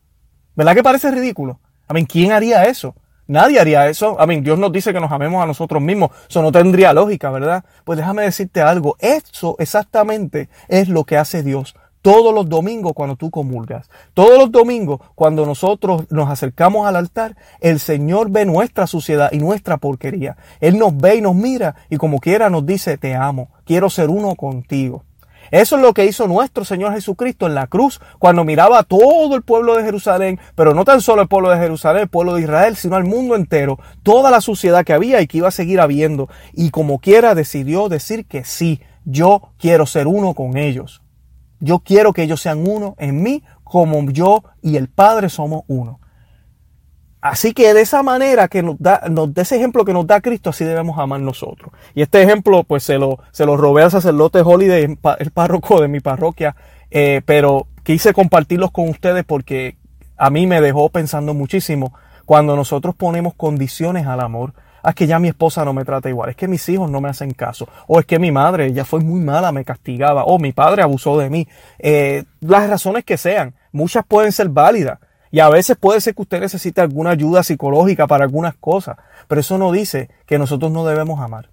¿Verdad 0.54 0.76
que 0.76 0.84
parece 0.84 1.10
ridículo? 1.10 1.58
A 1.88 1.92
mí, 1.92 2.06
¿quién 2.06 2.30
haría 2.30 2.66
eso? 2.66 2.94
Nadie 3.26 3.58
haría 3.58 3.88
eso. 3.88 4.20
A 4.20 4.26
mí, 4.26 4.40
Dios 4.40 4.58
nos 4.58 4.72
dice 4.72 4.92
que 4.92 5.00
nos 5.00 5.10
amemos 5.10 5.42
a 5.42 5.46
nosotros 5.46 5.82
mismos. 5.82 6.10
Eso 6.28 6.42
no 6.42 6.52
tendría 6.52 6.92
lógica, 6.92 7.30
¿verdad? 7.30 7.64
Pues 7.84 7.98
déjame 7.98 8.22
decirte 8.22 8.60
algo. 8.60 8.96
Eso 8.98 9.56
exactamente 9.58 10.48
es 10.68 10.88
lo 10.88 11.04
que 11.04 11.16
hace 11.16 11.42
Dios. 11.42 11.74
Todos 12.02 12.34
los 12.34 12.50
domingos 12.50 12.92
cuando 12.92 13.16
tú 13.16 13.30
comulgas. 13.30 13.88
Todos 14.12 14.38
los 14.38 14.52
domingos 14.52 15.00
cuando 15.14 15.46
nosotros 15.46 16.04
nos 16.10 16.28
acercamos 16.28 16.86
al 16.86 16.96
altar, 16.96 17.34
el 17.60 17.80
Señor 17.80 18.30
ve 18.30 18.44
nuestra 18.44 18.86
suciedad 18.86 19.32
y 19.32 19.38
nuestra 19.38 19.78
porquería. 19.78 20.36
Él 20.60 20.78
nos 20.78 20.94
ve 20.94 21.16
y 21.16 21.20
nos 21.22 21.34
mira 21.34 21.76
y 21.88 21.96
como 21.96 22.18
quiera 22.18 22.50
nos 22.50 22.66
dice, 22.66 22.98
te 22.98 23.14
amo. 23.14 23.48
Quiero 23.64 23.88
ser 23.88 24.10
uno 24.10 24.34
contigo. 24.34 25.02
Eso 25.54 25.76
es 25.76 25.82
lo 25.82 25.94
que 25.94 26.04
hizo 26.04 26.26
nuestro 26.26 26.64
Señor 26.64 26.94
Jesucristo 26.94 27.46
en 27.46 27.54
la 27.54 27.68
cruz 27.68 28.00
cuando 28.18 28.42
miraba 28.42 28.80
a 28.80 28.82
todo 28.82 29.36
el 29.36 29.42
pueblo 29.42 29.76
de 29.76 29.84
Jerusalén, 29.84 30.40
pero 30.56 30.74
no 30.74 30.84
tan 30.84 31.00
solo 31.00 31.22
el 31.22 31.28
pueblo 31.28 31.48
de 31.50 31.58
Jerusalén, 31.58 32.02
el 32.02 32.08
pueblo 32.08 32.34
de 32.34 32.40
Israel, 32.40 32.74
sino 32.74 32.96
al 32.96 33.04
mundo 33.04 33.36
entero, 33.36 33.78
toda 34.02 34.32
la 34.32 34.40
suciedad 34.40 34.84
que 34.84 34.94
había 34.94 35.20
y 35.20 35.28
que 35.28 35.38
iba 35.38 35.46
a 35.46 35.52
seguir 35.52 35.78
habiendo. 35.78 36.28
Y 36.54 36.70
como 36.70 36.98
quiera 36.98 37.36
decidió 37.36 37.88
decir 37.88 38.26
que 38.26 38.42
sí, 38.42 38.80
yo 39.04 39.52
quiero 39.56 39.86
ser 39.86 40.08
uno 40.08 40.34
con 40.34 40.56
ellos. 40.56 41.02
Yo 41.60 41.78
quiero 41.78 42.12
que 42.12 42.24
ellos 42.24 42.40
sean 42.40 42.66
uno 42.66 42.96
en 42.98 43.22
mí 43.22 43.44
como 43.62 44.10
yo 44.10 44.42
y 44.60 44.74
el 44.74 44.88
Padre 44.88 45.28
somos 45.28 45.62
uno. 45.68 46.00
Así 47.24 47.54
que 47.54 47.72
de 47.72 47.80
esa 47.80 48.02
manera 48.02 48.48
que 48.48 48.62
nos 48.62 48.76
da, 48.78 49.00
de 49.08 49.40
ese 49.40 49.56
ejemplo 49.56 49.86
que 49.86 49.94
nos 49.94 50.06
da 50.06 50.20
Cristo, 50.20 50.50
así 50.50 50.62
debemos 50.62 50.98
amar 50.98 51.20
nosotros. 51.20 51.72
Y 51.94 52.02
este 52.02 52.22
ejemplo, 52.22 52.64
pues 52.64 52.82
se 52.82 52.98
lo, 52.98 53.18
se 53.30 53.46
lo 53.46 53.56
robé 53.56 53.82
al 53.82 53.90
sacerdote 53.90 54.42
Holiday, 54.42 54.98
el 55.18 55.30
párroco 55.30 55.80
de 55.80 55.88
mi 55.88 56.00
parroquia, 56.00 56.54
eh, 56.90 57.22
pero 57.24 57.66
quise 57.82 58.12
compartirlos 58.12 58.72
con 58.72 58.90
ustedes 58.90 59.24
porque 59.24 59.78
a 60.18 60.28
mí 60.28 60.46
me 60.46 60.60
dejó 60.60 60.90
pensando 60.90 61.32
muchísimo 61.32 61.94
cuando 62.26 62.56
nosotros 62.56 62.94
ponemos 62.94 63.32
condiciones 63.32 64.06
al 64.06 64.20
amor. 64.20 64.52
Ah, 64.82 64.90
es 64.90 64.94
que 64.94 65.06
ya 65.06 65.18
mi 65.18 65.28
esposa 65.28 65.64
no 65.64 65.72
me 65.72 65.86
trata 65.86 66.10
igual, 66.10 66.28
es 66.28 66.36
que 66.36 66.46
mis 66.46 66.68
hijos 66.68 66.90
no 66.90 67.00
me 67.00 67.08
hacen 67.08 67.30
caso, 67.30 67.66
o 67.86 68.00
es 68.00 68.04
que 68.04 68.18
mi 68.18 68.32
madre, 68.32 68.66
ella 68.66 68.84
fue 68.84 69.00
muy 69.00 69.20
mala, 69.20 69.50
me 69.50 69.64
castigaba, 69.64 70.24
o 70.24 70.38
mi 70.38 70.52
padre 70.52 70.82
abusó 70.82 71.18
de 71.18 71.30
mí. 71.30 71.48
Eh, 71.78 72.24
las 72.40 72.68
razones 72.68 73.02
que 73.06 73.16
sean, 73.16 73.54
muchas 73.72 74.04
pueden 74.04 74.30
ser 74.30 74.50
válidas, 74.50 74.98
Y 75.34 75.40
a 75.40 75.48
veces 75.48 75.76
puede 75.76 76.00
ser 76.00 76.14
que 76.14 76.22
usted 76.22 76.38
necesite 76.38 76.80
alguna 76.80 77.10
ayuda 77.10 77.42
psicológica 77.42 78.06
para 78.06 78.22
algunas 78.22 78.54
cosas, 78.54 78.98
pero 79.26 79.40
eso 79.40 79.58
no 79.58 79.72
dice 79.72 80.08
que 80.26 80.38
nosotros 80.38 80.70
no 80.70 80.86
debemos 80.86 81.18
amar. 81.18 81.50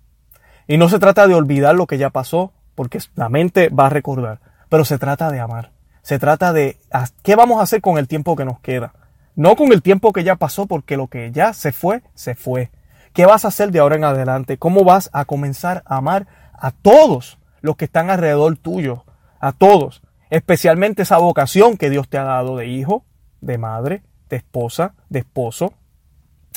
Y 0.67 0.77
no 0.77 0.87
se 0.87 0.99
trata 0.99 1.25
de 1.25 1.33
olvidar 1.33 1.73
lo 1.73 1.87
que 1.87 1.97
ya 1.97 2.11
pasó, 2.11 2.53
porque 2.75 2.99
la 3.15 3.27
mente 3.27 3.69
va 3.69 3.87
a 3.87 3.89
recordar, 3.89 4.39
pero 4.69 4.85
se 4.85 4.99
trata 4.99 5.31
de 5.31 5.39
amar. 5.39 5.71
Se 6.03 6.19
trata 6.19 6.53
de 6.53 6.77
qué 7.23 7.35
vamos 7.35 7.59
a 7.59 7.63
hacer 7.63 7.81
con 7.81 7.97
el 7.97 8.07
tiempo 8.07 8.35
que 8.35 8.45
nos 8.45 8.59
queda. 8.59 8.93
No 9.35 9.55
con 9.55 9.73
el 9.73 9.81
tiempo 9.81 10.13
que 10.13 10.23
ya 10.23 10.35
pasó, 10.35 10.67
porque 10.67 10.95
lo 10.95 11.07
que 11.07 11.31
ya 11.31 11.51
se 11.51 11.71
fue, 11.71 12.03
se 12.13 12.35
fue. 12.35 12.69
¿Qué 13.13 13.25
vas 13.25 13.45
a 13.45 13.47
hacer 13.47 13.71
de 13.71 13.79
ahora 13.79 13.95
en 13.95 14.03
adelante? 14.03 14.59
¿Cómo 14.59 14.83
vas 14.83 15.09
a 15.11 15.25
comenzar 15.25 15.81
a 15.87 15.97
amar 15.97 16.27
a 16.53 16.69
todos 16.69 17.39
los 17.61 17.77
que 17.77 17.85
están 17.85 18.11
alrededor 18.11 18.57
tuyo? 18.57 19.05
A 19.39 19.53
todos. 19.53 20.03
Especialmente 20.29 21.01
esa 21.01 21.17
vocación 21.17 21.77
que 21.77 21.89
Dios 21.89 22.07
te 22.09 22.19
ha 22.19 22.25
dado 22.25 22.57
de 22.57 22.67
hijo, 22.67 23.05
de 23.41 23.57
madre, 23.57 24.03
de 24.29 24.37
esposa, 24.37 24.93
de 25.09 25.19
esposo, 25.19 25.73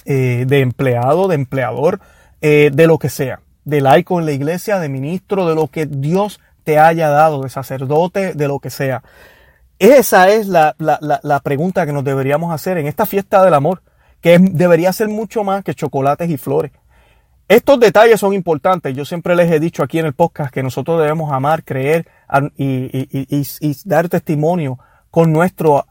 eh, 0.05 0.45
de 0.47 0.61
empleado, 0.61 1.29
de 1.29 1.35
empleador, 1.35 2.01
eh, 2.41 2.71
de 2.73 2.87
lo 2.87 2.99
que 2.99 3.09
sea, 3.09 3.41
de 3.65 3.81
laico 3.81 4.21
en 4.21 4.27
la 4.27 4.33
iglesia, 4.33 4.79
de 4.79 4.89
ministro, 4.89 5.49
de 5.49 5.55
lo 5.55 5.69
que 5.69 5.87
Dios 5.87 6.41
te 6.63 6.79
haya 6.79 7.09
dado, 7.09 7.43
de 7.43 7.49
sacerdote, 7.49 8.35
de 8.35 8.49
lo 8.49 8.59
que 8.59 8.71
sea. 8.71 9.03
Esa 9.79 10.29
es 10.29 10.47
la, 10.47 10.77
la, 10.79 11.41
pregunta 11.41 11.85
que 11.85 11.93
nos 11.93 12.05
deberíamos 12.05 12.53
hacer 12.53 12.79
en 12.79 12.87
esta 12.87 13.07
fiesta 13.07 13.45
del 13.45 13.55
amor, 13.55 13.83
que 14.21 14.39
debería 14.39 14.93
ser 14.93 15.09
mucho 15.09 15.43
más 15.43 15.65
que 15.65 15.75
chocolates 15.75 16.31
y 16.31 16.37
flores. 16.37 16.73
Estos 17.49 17.81
detalles 17.81 18.21
son 18.21 18.33
importantes. 18.33 18.95
Yo 18.95 19.05
siempre 19.05 19.37
les 19.37 19.51
he 19.51 19.61
dicho 19.61 19.83
aquí 19.83 19.99
en 19.99 20.07
el 20.07 20.15
podcast 20.15 20.53
que 20.53 20.63
nosotros 20.63 21.01
debemos 21.01 21.33
amar, 21.33 21.65
creer 21.65 22.07
y, 22.57 22.89
y 23.21 23.77
dar 23.85 24.09
testimonio 24.09 24.79
con 25.11 25.33
nuestro 25.33 25.87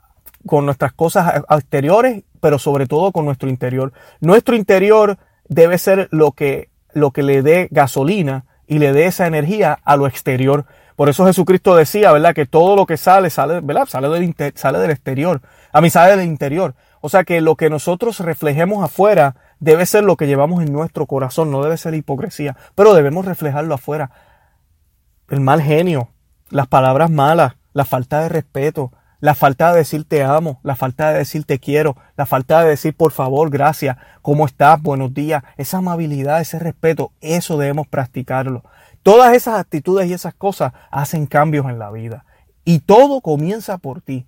con 0.46 0.66
nuestras 0.66 0.94
cosas 0.94 1.44
exteriores, 1.50 2.24
pero 2.40 2.60
sobre 2.60 2.88
todo 2.88 3.12
con 3.12 3.26
nuestro 3.26 3.50
interior. 3.50 3.94
Nuestro 4.20 4.56
interior 4.56 5.18
debe 5.48 5.78
ser 5.78 6.10
lo 6.12 6.32
que, 6.32 6.70
lo 6.94 7.12
que 7.12 7.24
le 7.24 7.42
dé 7.42 7.68
gasolina 7.72 8.46
y 8.68 8.80
le 8.80 8.94
dé 8.94 9.06
esa 9.06 9.28
energía 9.28 9.80
a 9.84 9.96
lo 9.96 10.08
exterior. 10.08 10.66
Por 10.96 11.10
eso 11.10 11.26
Jesucristo 11.26 11.76
decía, 11.76 12.12
¿verdad? 12.12 12.36
Que 12.36 12.46
todo 12.46 12.76
lo 12.76 12.86
que 12.86 12.98
sale, 12.98 13.30
sale, 13.30 13.62
¿verdad? 13.62 13.86
Sale 13.88 14.10
del, 14.10 14.54
sale 14.56 14.80
del 14.80 14.92
exterior. 14.92 15.42
A 15.72 15.82
mí 15.82 15.90
sale 15.90 16.16
del 16.18 16.28
interior. 16.28 16.76
O 17.02 17.10
sea 17.10 17.24
que 17.24 17.42
lo 17.42 17.56
que 17.56 17.70
nosotros 17.70 18.20
reflejemos 18.20 18.84
afuera 18.84 19.36
debe 19.60 19.86
ser 19.86 20.04
lo 20.04 20.16
que 20.16 20.28
llevamos 20.28 20.64
en 20.64 20.72
nuestro 20.72 21.06
corazón, 21.06 21.52
no 21.52 21.62
debe 21.64 21.78
ser 21.78 21.94
hipocresía, 21.94 22.56
pero 22.76 22.94
debemos 22.94 23.26
reflejarlo 23.26 23.74
afuera. 23.74 24.12
El 25.30 25.40
mal 25.40 25.62
genio, 25.62 26.10
las 26.50 26.68
palabras 26.68 27.10
malas, 27.10 27.56
la 27.74 27.86
falta 27.86 28.22
de 28.22 28.30
respeto, 28.30 28.92
la 29.24 29.36
falta 29.36 29.72
de 29.72 29.78
decir 29.78 30.04
te 30.04 30.22
amo, 30.22 30.60
la 30.64 30.76
falta 30.76 31.14
de 31.14 31.20
decir 31.20 31.46
te 31.46 31.58
quiero, 31.58 31.96
la 32.18 32.26
falta 32.26 32.62
de 32.62 32.72
decir 32.72 32.94
por 32.94 33.14
favor, 33.14 33.50
gracias, 33.50 33.96
¿cómo 34.22 34.46
estás? 34.46 34.82
Buenos 34.82 35.14
días. 35.14 35.46
Esa 35.56 35.78
amabilidad, 35.78 36.42
ese 36.42 36.60
respeto, 36.60 37.14
eso 37.22 37.58
debemos 37.58 37.88
practicarlo. 37.88 38.66
Todas 39.02 39.34
esas 39.34 39.58
actitudes 39.58 40.10
y 40.10 40.14
esas 40.14 40.34
cosas 40.34 40.74
hacen 40.92 41.26
cambios 41.26 41.68
en 41.68 41.80
la 41.80 41.90
vida. 41.90 42.26
Y 42.66 42.80
todo 42.80 43.22
comienza 43.22 43.78
por 43.78 44.02
ti. 44.02 44.28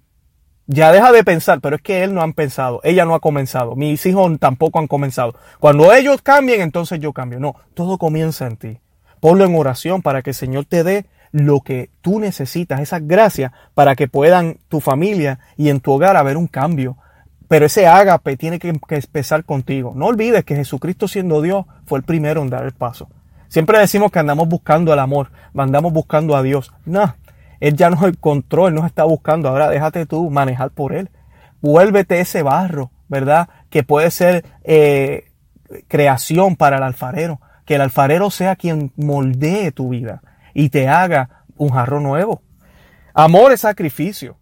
Ya 0.66 0.94
deja 0.94 1.12
de 1.12 1.26
pensar, 1.26 1.60
pero 1.60 1.76
es 1.76 1.82
que 1.82 2.06
él 2.06 2.14
no 2.14 2.22
han 2.22 2.32
pensado, 2.32 2.80
ella 2.86 3.04
no 3.04 3.16
ha 3.16 3.20
comenzado, 3.20 3.76
mis 3.76 4.06
hijos 4.06 4.40
tampoco 4.40 4.80
han 4.80 4.88
comenzado. 4.88 5.36
Cuando 5.60 5.94
ellos 5.94 6.22
cambien, 6.22 6.62
entonces 6.62 7.02
yo 7.02 7.12
cambio. 7.12 7.42
No, 7.42 7.56
todo 7.74 7.98
comienza 7.98 8.48
en 8.48 8.56
ti. 8.56 8.80
Ponlo 9.20 9.44
en 9.44 9.58
oración 9.58 10.02
para 10.02 10.22
que 10.22 10.30
el 10.30 10.36
Señor 10.36 10.64
te 10.64 10.86
dé 10.86 11.06
lo 11.36 11.60
que 11.60 11.90
tú 12.00 12.22
necesitas, 12.22 12.80
esas 12.80 13.06
gracias 13.06 13.52
para 13.74 13.98
que 13.98 14.08
puedan 14.08 14.58
tu 14.70 14.80
familia 14.80 15.40
y 15.58 15.68
en 15.68 15.82
tu 15.82 15.92
hogar 15.92 16.16
haber 16.16 16.38
un 16.38 16.48
cambio. 16.48 16.96
Pero 17.50 17.66
ese 17.66 17.88
ágape 17.88 18.38
tiene 18.38 18.58
que, 18.58 18.70
empezar 18.70 19.44
contigo. 19.44 19.92
No 19.98 20.06
olvides 20.06 20.46
que 20.46 20.56
Jesucristo 20.56 21.10
siendo 21.10 21.42
Dios 21.42 21.66
fue 21.88 22.00
el 22.00 22.06
primero 22.06 22.42
en 22.42 22.50
dar 22.50 22.64
el 22.64 22.72
paso. 22.72 23.10
Siempre 23.50 23.78
decimos 23.78 24.14
que 24.14 24.20
andamos 24.20 24.48
buscando 24.48 24.94
el 24.94 25.00
amor, 25.00 25.30
andamos 25.58 25.92
buscando 25.92 26.38
a 26.38 26.42
Dios. 26.42 26.72
No, 26.86 27.14
Él 27.60 27.76
ya 27.76 27.90
nos 27.90 28.04
encontró, 28.04 28.70
Él 28.70 28.74
nos 28.74 28.86
está 28.86 29.04
buscando. 29.04 29.50
Ahora 29.50 29.68
déjate 29.68 30.06
tú 30.06 30.30
manejar 30.30 30.70
por 30.72 30.94
Él. 30.94 31.10
Vuélvete 31.60 32.22
ese 32.22 32.44
barro, 32.44 32.92
¿verdad? 33.10 33.50
Que 33.70 33.84
puede 33.84 34.10
ser 34.10 34.46
eh, 34.64 35.26
creación 35.90 36.56
para 36.56 36.78
el 36.78 36.84
alfarero. 36.84 37.42
Que 37.66 37.76
el 37.76 37.82
alfarero 37.82 38.32
sea 38.32 38.56
quien 38.56 38.94
moldee 38.96 39.74
tu 39.74 39.90
vida 39.90 40.22
y 40.56 40.70
te 40.70 40.88
haga 40.88 41.44
un 41.58 41.70
jarro 41.70 42.00
nuevo. 42.00 42.42
Amor 43.14 43.52
es 43.52 43.62
sacrificio. 43.62 44.38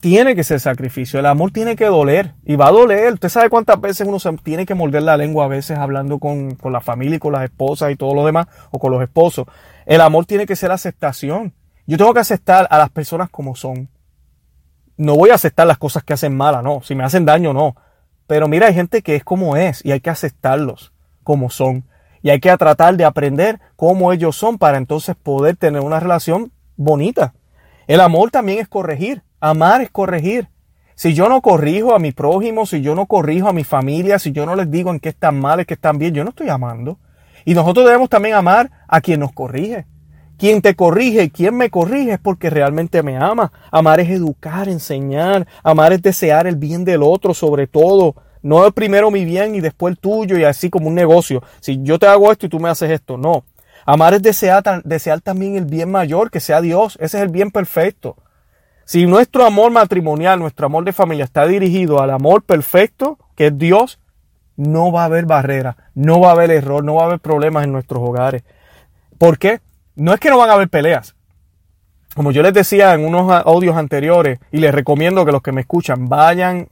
Tiene 0.00 0.36
que 0.36 0.44
ser 0.44 0.60
sacrificio. 0.60 1.18
El 1.18 1.26
amor 1.26 1.50
tiene 1.50 1.74
que 1.74 1.86
doler 1.86 2.34
y 2.44 2.54
va 2.54 2.68
a 2.68 2.70
doler. 2.70 3.12
Usted 3.12 3.28
sabe 3.28 3.50
cuántas 3.50 3.80
veces 3.80 4.06
uno 4.06 4.20
se 4.20 4.32
tiene 4.38 4.64
que 4.64 4.74
morder 4.74 5.02
la 5.02 5.16
lengua 5.16 5.44
a 5.44 5.48
veces 5.48 5.76
hablando 5.76 6.18
con, 6.18 6.54
con 6.54 6.72
la 6.72 6.80
familia 6.80 7.16
y 7.16 7.18
con 7.18 7.32
las 7.32 7.42
esposas 7.42 7.90
y 7.90 7.96
todo 7.96 8.14
lo 8.14 8.24
demás 8.24 8.46
o 8.70 8.78
con 8.78 8.92
los 8.92 9.02
esposos. 9.02 9.46
El 9.84 10.00
amor 10.00 10.24
tiene 10.24 10.46
que 10.46 10.54
ser 10.54 10.70
aceptación. 10.70 11.52
Yo 11.86 11.98
tengo 11.98 12.14
que 12.14 12.20
aceptar 12.20 12.68
a 12.70 12.78
las 12.78 12.90
personas 12.90 13.28
como 13.28 13.56
son. 13.56 13.88
No 14.96 15.16
voy 15.16 15.30
a 15.30 15.34
aceptar 15.34 15.66
las 15.66 15.78
cosas 15.78 16.04
que 16.04 16.12
hacen 16.12 16.36
malas, 16.36 16.62
no. 16.62 16.80
Si 16.82 16.94
me 16.94 17.04
hacen 17.04 17.24
daño, 17.24 17.52
no. 17.52 17.74
Pero 18.28 18.46
mira, 18.46 18.68
hay 18.68 18.74
gente 18.74 19.02
que 19.02 19.16
es 19.16 19.24
como 19.24 19.56
es 19.56 19.84
y 19.84 19.90
hay 19.90 20.00
que 20.00 20.10
aceptarlos 20.10 20.92
como 21.24 21.50
son. 21.50 21.84
Y 22.26 22.30
hay 22.30 22.40
que 22.40 22.56
tratar 22.56 22.96
de 22.96 23.04
aprender 23.04 23.60
cómo 23.76 24.12
ellos 24.12 24.34
son 24.34 24.58
para 24.58 24.78
entonces 24.78 25.14
poder 25.14 25.54
tener 25.54 25.80
una 25.80 26.00
relación 26.00 26.50
bonita. 26.74 27.34
El 27.86 28.00
amor 28.00 28.32
también 28.32 28.58
es 28.58 28.66
corregir. 28.66 29.22
Amar 29.38 29.80
es 29.80 29.92
corregir. 29.92 30.48
Si 30.96 31.14
yo 31.14 31.28
no 31.28 31.40
corrijo 31.40 31.94
a 31.94 32.00
mi 32.00 32.10
prójimo, 32.10 32.66
si 32.66 32.82
yo 32.82 32.96
no 32.96 33.06
corrijo 33.06 33.48
a 33.48 33.52
mi 33.52 33.62
familia, 33.62 34.18
si 34.18 34.32
yo 34.32 34.44
no 34.44 34.56
les 34.56 34.68
digo 34.72 34.90
en 34.90 34.98
qué 34.98 35.10
están 35.10 35.38
mal, 35.38 35.60
en 35.60 35.66
qué 35.66 35.74
están 35.74 35.98
bien, 35.98 36.14
yo 36.14 36.24
no 36.24 36.30
estoy 36.30 36.48
amando. 36.48 36.98
Y 37.44 37.54
nosotros 37.54 37.86
debemos 37.86 38.08
también 38.08 38.34
amar 38.34 38.72
a 38.88 39.00
quien 39.00 39.20
nos 39.20 39.30
corrige. 39.30 39.86
Quien 40.36 40.62
te 40.62 40.74
corrige 40.74 41.30
quien 41.30 41.56
me 41.56 41.70
corrige 41.70 42.14
es 42.14 42.18
porque 42.18 42.50
realmente 42.50 43.04
me 43.04 43.16
ama. 43.16 43.52
Amar 43.70 44.00
es 44.00 44.10
educar, 44.10 44.68
enseñar. 44.68 45.46
Amar 45.62 45.92
es 45.92 46.02
desear 46.02 46.48
el 46.48 46.56
bien 46.56 46.84
del 46.84 47.04
otro 47.04 47.34
sobre 47.34 47.68
todo. 47.68 48.16
No 48.46 48.64
es 48.64 48.72
primero 48.72 49.10
mi 49.10 49.24
bien 49.24 49.56
y 49.56 49.60
después 49.60 49.90
el 49.90 49.98
tuyo 49.98 50.38
y 50.38 50.44
así 50.44 50.70
como 50.70 50.86
un 50.86 50.94
negocio. 50.94 51.42
Si 51.58 51.82
yo 51.82 51.98
te 51.98 52.06
hago 52.06 52.30
esto 52.30 52.46
y 52.46 52.48
tú 52.48 52.60
me 52.60 52.68
haces 52.68 52.92
esto, 52.92 53.18
no. 53.18 53.44
Amar 53.84 54.14
es 54.14 54.22
desear, 54.22 54.62
desear 54.84 55.20
también 55.20 55.56
el 55.56 55.64
bien 55.64 55.90
mayor, 55.90 56.30
que 56.30 56.38
sea 56.38 56.60
Dios. 56.60 56.96
Ese 57.00 57.16
es 57.16 57.24
el 57.24 57.28
bien 57.28 57.50
perfecto. 57.50 58.14
Si 58.84 59.04
nuestro 59.04 59.44
amor 59.44 59.72
matrimonial, 59.72 60.38
nuestro 60.38 60.66
amor 60.66 60.84
de 60.84 60.92
familia 60.92 61.24
está 61.24 61.44
dirigido 61.44 62.00
al 62.00 62.12
amor 62.12 62.44
perfecto, 62.44 63.18
que 63.34 63.48
es 63.48 63.58
Dios, 63.58 63.98
no 64.56 64.92
va 64.92 65.02
a 65.02 65.06
haber 65.06 65.26
barrera, 65.26 65.76
no 65.96 66.20
va 66.20 66.28
a 66.28 66.32
haber 66.34 66.52
error, 66.52 66.84
no 66.84 66.94
va 66.94 67.02
a 67.02 67.06
haber 67.06 67.18
problemas 67.18 67.64
en 67.64 67.72
nuestros 67.72 68.00
hogares. 68.00 68.44
¿Por 69.18 69.38
qué? 69.38 69.58
No 69.96 70.14
es 70.14 70.20
que 70.20 70.30
no 70.30 70.38
van 70.38 70.50
a 70.50 70.52
haber 70.52 70.68
peleas. 70.68 71.16
Como 72.14 72.30
yo 72.30 72.44
les 72.44 72.54
decía 72.54 72.94
en 72.94 73.04
unos 73.04 73.28
audios 73.44 73.76
anteriores, 73.76 74.38
y 74.52 74.58
les 74.58 74.72
recomiendo 74.72 75.26
que 75.26 75.32
los 75.32 75.42
que 75.42 75.50
me 75.50 75.62
escuchan 75.62 76.08
vayan 76.08 76.68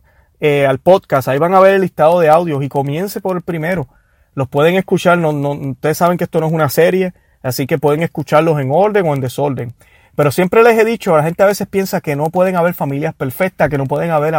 eh, 0.47 0.67
al 0.67 0.79
podcast. 0.79 1.27
Ahí 1.27 1.39
van 1.39 1.55
a 1.55 1.61
ver 1.61 1.73
el 1.73 1.81
listado 1.81 2.21
de 2.21 2.29
audios 2.29 2.63
y 2.63 2.69
comience 2.69 3.23
por 3.23 3.35
el 3.35 3.43
primero. 3.43 3.89
Los 4.35 4.47
pueden 4.47 4.75
escuchar, 4.75 5.17
no, 5.17 5.33
no, 5.33 5.53
ustedes 5.53 5.97
saben 5.97 6.19
que 6.19 6.25
esto 6.25 6.39
no 6.39 6.49
es 6.49 6.53
una 6.53 6.69
serie, 6.69 7.15
así 7.43 7.67
que 7.67 7.79
pueden 7.79 8.03
escucharlos 8.03 8.61
en 8.61 8.71
orden 8.71 9.09
o 9.09 9.15
en 9.15 9.23
desorden. 9.23 9.73
Pero 10.15 10.31
siempre 10.31 10.63
les 10.63 10.79
he 10.79 10.85
dicho, 10.85 11.17
la 11.17 11.23
gente 11.23 11.43
a 11.43 11.47
veces 11.47 11.67
piensa 11.67 12.03
que 12.03 12.15
no 12.15 12.29
pueden 12.29 12.57
haber 12.57 12.75
familias 12.75 13.15
perfectas, 13.15 13.71
que 13.71 13.79
no 13.79 13.87
pueden 13.87 14.11
haber 14.11 14.35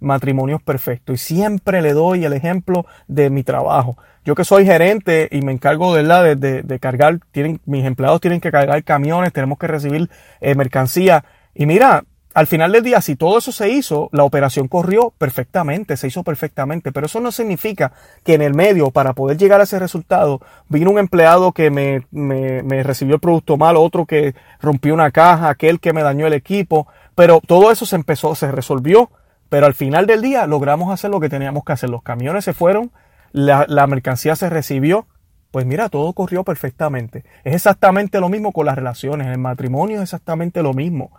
matrimonios 0.00 0.62
perfectos. 0.62 1.16
Y 1.16 1.18
siempre 1.18 1.82
le 1.82 1.92
doy 1.92 2.24
el 2.24 2.32
ejemplo 2.32 2.86
de 3.06 3.28
mi 3.28 3.42
trabajo. 3.42 3.98
Yo 4.24 4.34
que 4.34 4.44
soy 4.44 4.64
gerente 4.64 5.28
y 5.30 5.42
me 5.42 5.52
encargo 5.52 5.94
de, 5.94 6.04
la, 6.04 6.22
de, 6.22 6.62
de, 6.62 6.78
cargar, 6.78 7.20
tienen, 7.32 7.60
mis 7.66 7.84
empleados 7.84 8.22
tienen 8.22 8.40
que 8.40 8.50
cargar 8.50 8.82
camiones, 8.82 9.30
tenemos 9.34 9.58
que 9.58 9.66
recibir 9.66 10.08
eh, 10.40 10.54
mercancía. 10.54 11.22
Y 11.54 11.66
mira, 11.66 12.04
al 12.32 12.46
final 12.46 12.70
del 12.70 12.84
día, 12.84 13.00
si 13.00 13.16
todo 13.16 13.38
eso 13.38 13.50
se 13.50 13.70
hizo, 13.70 14.08
la 14.12 14.22
operación 14.22 14.68
corrió 14.68 15.12
perfectamente, 15.18 15.96
se 15.96 16.06
hizo 16.06 16.22
perfectamente, 16.22 16.92
pero 16.92 17.06
eso 17.06 17.18
no 17.20 17.32
significa 17.32 17.92
que 18.24 18.34
en 18.34 18.42
el 18.42 18.54
medio, 18.54 18.90
para 18.92 19.14
poder 19.14 19.36
llegar 19.36 19.60
a 19.60 19.64
ese 19.64 19.80
resultado, 19.80 20.40
vino 20.68 20.90
un 20.90 20.98
empleado 20.98 21.50
que 21.52 21.70
me, 21.70 22.06
me, 22.12 22.62
me 22.62 22.82
recibió 22.84 23.16
el 23.16 23.20
producto 23.20 23.56
mal, 23.56 23.76
otro 23.76 24.06
que 24.06 24.34
rompió 24.60 24.94
una 24.94 25.10
caja, 25.10 25.48
aquel 25.48 25.80
que 25.80 25.92
me 25.92 26.02
dañó 26.02 26.26
el 26.26 26.32
equipo, 26.32 26.86
pero 27.16 27.40
todo 27.44 27.72
eso 27.72 27.84
se 27.84 27.96
empezó, 27.96 28.36
se 28.36 28.52
resolvió, 28.52 29.10
pero 29.48 29.66
al 29.66 29.74
final 29.74 30.06
del 30.06 30.22
día 30.22 30.46
logramos 30.46 30.92
hacer 30.92 31.10
lo 31.10 31.18
que 31.18 31.28
teníamos 31.28 31.64
que 31.64 31.72
hacer. 31.72 31.90
Los 31.90 32.04
camiones 32.04 32.44
se 32.44 32.52
fueron, 32.52 32.92
la, 33.32 33.66
la 33.68 33.88
mercancía 33.88 34.36
se 34.36 34.48
recibió, 34.48 35.06
pues 35.50 35.66
mira, 35.66 35.88
todo 35.88 36.12
corrió 36.12 36.44
perfectamente. 36.44 37.24
Es 37.42 37.56
exactamente 37.56 38.20
lo 38.20 38.28
mismo 38.28 38.52
con 38.52 38.66
las 38.66 38.76
relaciones, 38.76 39.26
el 39.26 39.38
matrimonio 39.38 39.96
es 39.96 40.04
exactamente 40.04 40.62
lo 40.62 40.74
mismo. 40.74 41.10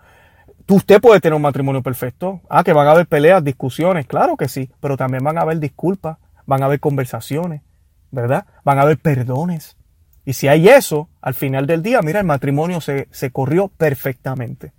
Usted 0.72 1.02
puede 1.02 1.20
tener 1.20 1.36
un 1.36 1.42
matrimonio 1.42 1.84
perfecto. 1.84 2.40
Ah, 2.50 2.64
que 2.64 2.72
van 2.72 2.88
a 2.88 2.92
haber 2.92 3.06
peleas, 3.06 3.44
discusiones, 3.44 4.08
claro 4.08 4.38
que 4.38 4.48
sí, 4.48 4.70
pero 4.80 4.96
también 4.96 5.22
van 5.22 5.38
a 5.38 5.42
haber 5.42 5.60
disculpas, 5.60 6.18
van 6.46 6.64
a 6.64 6.68
haber 6.68 6.80
conversaciones, 6.80 7.62
¿verdad? 8.10 8.46
Van 8.64 8.80
a 8.80 8.84
haber 8.84 8.98
perdones. 8.98 9.76
Y 10.24 10.32
si 10.32 10.48
hay 10.48 10.70
eso, 10.70 11.10
al 11.22 11.34
final 11.34 11.68
del 11.68 11.84
día, 11.84 12.02
mira, 12.02 12.22
el 12.22 12.26
matrimonio 12.26 12.80
se, 12.80 13.10
se 13.12 13.32
corrió 13.32 13.68
perfectamente. 13.68 14.72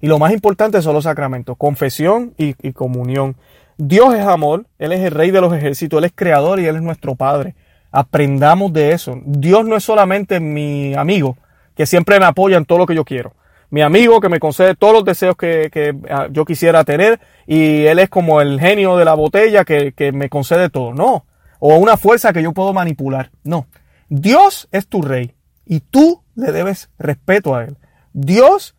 Y 0.00 0.06
lo 0.06 0.18
más 0.18 0.32
importante 0.32 0.80
son 0.80 0.94
los 0.94 1.04
sacramentos, 1.04 1.58
confesión 1.58 2.32
y, 2.38 2.54
y 2.66 2.72
comunión. 2.72 3.36
Dios 3.76 4.14
es 4.14 4.24
amor, 4.24 4.66
Él 4.78 4.92
es 4.92 5.00
el 5.00 5.10
rey 5.10 5.30
de 5.30 5.42
los 5.42 5.52
ejércitos, 5.52 5.98
Él 5.98 6.04
es 6.04 6.12
creador 6.14 6.58
y 6.58 6.64
Él 6.64 6.76
es 6.76 6.82
nuestro 6.82 7.16
Padre. 7.16 7.54
Aprendamos 7.92 8.72
de 8.72 8.92
eso. 8.92 9.20
Dios 9.26 9.66
no 9.66 9.76
es 9.76 9.84
solamente 9.84 10.40
mi 10.40 10.94
amigo, 10.94 11.36
que 11.76 11.84
siempre 11.84 12.18
me 12.18 12.24
apoya 12.24 12.56
en 12.56 12.64
todo 12.64 12.78
lo 12.78 12.86
que 12.86 12.94
yo 12.94 13.04
quiero. 13.04 13.34
Mi 13.74 13.82
amigo 13.82 14.20
que 14.20 14.28
me 14.28 14.38
concede 14.38 14.76
todos 14.76 14.94
los 14.94 15.04
deseos 15.04 15.34
que, 15.36 15.96
ah, 16.08 16.28
yo 16.30 16.44
quisiera 16.44 16.84
tener 16.84 17.18
y 17.44 17.86
Él 17.86 17.98
es 17.98 18.08
como 18.08 18.40
el 18.40 18.60
genio 18.60 18.96
de 18.96 19.04
la 19.04 19.14
botella 19.14 19.64
que, 19.64 19.92
que 19.94 20.12
me 20.12 20.28
concede 20.28 20.70
todo. 20.70 20.94
No. 20.94 21.26
O 21.58 21.74
una 21.78 21.96
fuerza 21.96 22.32
que 22.32 22.40
yo 22.40 22.52
puedo 22.52 22.72
manipular. 22.72 23.32
No. 23.42 23.66
Dios 24.08 24.68
es 24.70 24.86
tu 24.86 25.02
rey 25.02 25.34
y 25.66 25.80
tú 25.80 26.22
le 26.36 26.52
debes 26.52 26.88
respeto 27.00 27.56
a 27.56 27.64
Él. 27.64 27.76
Dios 28.12 28.76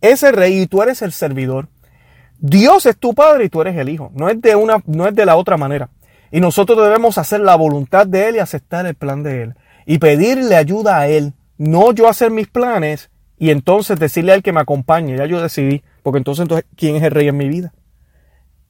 es 0.00 0.24
el 0.24 0.32
rey 0.32 0.62
y 0.62 0.66
tú 0.66 0.82
eres 0.82 1.00
el 1.00 1.12
servidor. 1.12 1.68
Dios 2.40 2.84
es 2.86 2.98
tu 2.98 3.14
padre 3.14 3.44
y 3.44 3.48
tú 3.48 3.60
eres 3.60 3.76
el 3.76 3.90
hijo. 3.90 4.10
No 4.12 4.28
es 4.28 4.42
de 4.42 4.56
una, 4.56 4.82
no 4.86 5.06
es 5.06 5.14
de 5.14 5.24
la 5.24 5.36
otra 5.36 5.56
manera. 5.56 5.88
Y 6.32 6.40
nosotros 6.40 6.82
debemos 6.82 7.16
hacer 7.16 7.38
la 7.38 7.54
voluntad 7.54 8.08
de 8.08 8.26
Él 8.26 8.34
y 8.34 8.38
aceptar 8.40 8.86
el 8.86 8.96
plan 8.96 9.22
de 9.22 9.42
Él. 9.44 9.54
Y 9.86 9.98
pedirle 9.98 10.56
ayuda 10.56 10.98
a 10.98 11.06
Él. 11.06 11.34
No 11.58 11.92
yo 11.92 12.08
hacer 12.08 12.32
mis 12.32 12.48
planes 12.48 13.11
y 13.42 13.50
entonces 13.50 13.98
decirle 13.98 14.30
a 14.30 14.34
Él 14.36 14.42
que 14.44 14.52
me 14.52 14.60
acompañe. 14.60 15.16
Ya 15.16 15.26
yo 15.26 15.42
decidí. 15.42 15.82
Porque 16.04 16.18
entonces, 16.18 16.42
entonces, 16.42 16.64
¿quién 16.76 16.94
es 16.94 17.02
el 17.02 17.10
rey 17.10 17.26
en 17.26 17.36
mi 17.36 17.48
vida? 17.48 17.74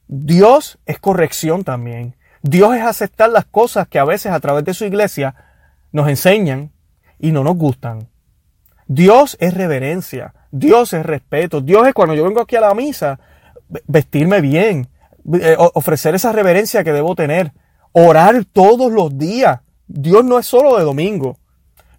Dios 0.07 0.79
es 0.87 0.97
corrección 0.97 1.63
también. 1.63 2.15
Dios 2.41 2.75
es 2.75 2.81
aceptar 2.81 3.29
las 3.29 3.45
cosas 3.45 3.87
que 3.87 3.99
a 3.99 4.03
veces 4.03 4.31
a 4.31 4.39
través 4.39 4.65
de 4.65 4.73
su 4.73 4.83
iglesia 4.85 5.35
nos 5.91 6.09
enseñan 6.09 6.71
y 7.19 7.31
no 7.31 7.43
nos 7.43 7.55
gustan. 7.55 8.09
Dios 8.87 9.37
es 9.39 9.53
reverencia. 9.53 10.33
Dios 10.49 10.93
es 10.93 11.05
respeto. 11.05 11.61
Dios 11.61 11.87
es 11.87 11.93
cuando 11.93 12.15
yo 12.15 12.23
vengo 12.23 12.41
aquí 12.41 12.55
a 12.55 12.61
la 12.61 12.73
misa, 12.73 13.19
vestirme 13.85 14.41
bien, 14.41 14.89
eh, 15.39 15.55
ofrecer 15.55 16.15
esa 16.15 16.31
reverencia 16.31 16.83
que 16.83 16.93
debo 16.93 17.13
tener, 17.13 17.53
orar 17.91 18.43
todos 18.45 18.91
los 18.91 19.19
días. 19.19 19.59
Dios 19.85 20.25
no 20.25 20.39
es 20.39 20.47
solo 20.47 20.79
de 20.79 20.83
domingo. 20.83 21.37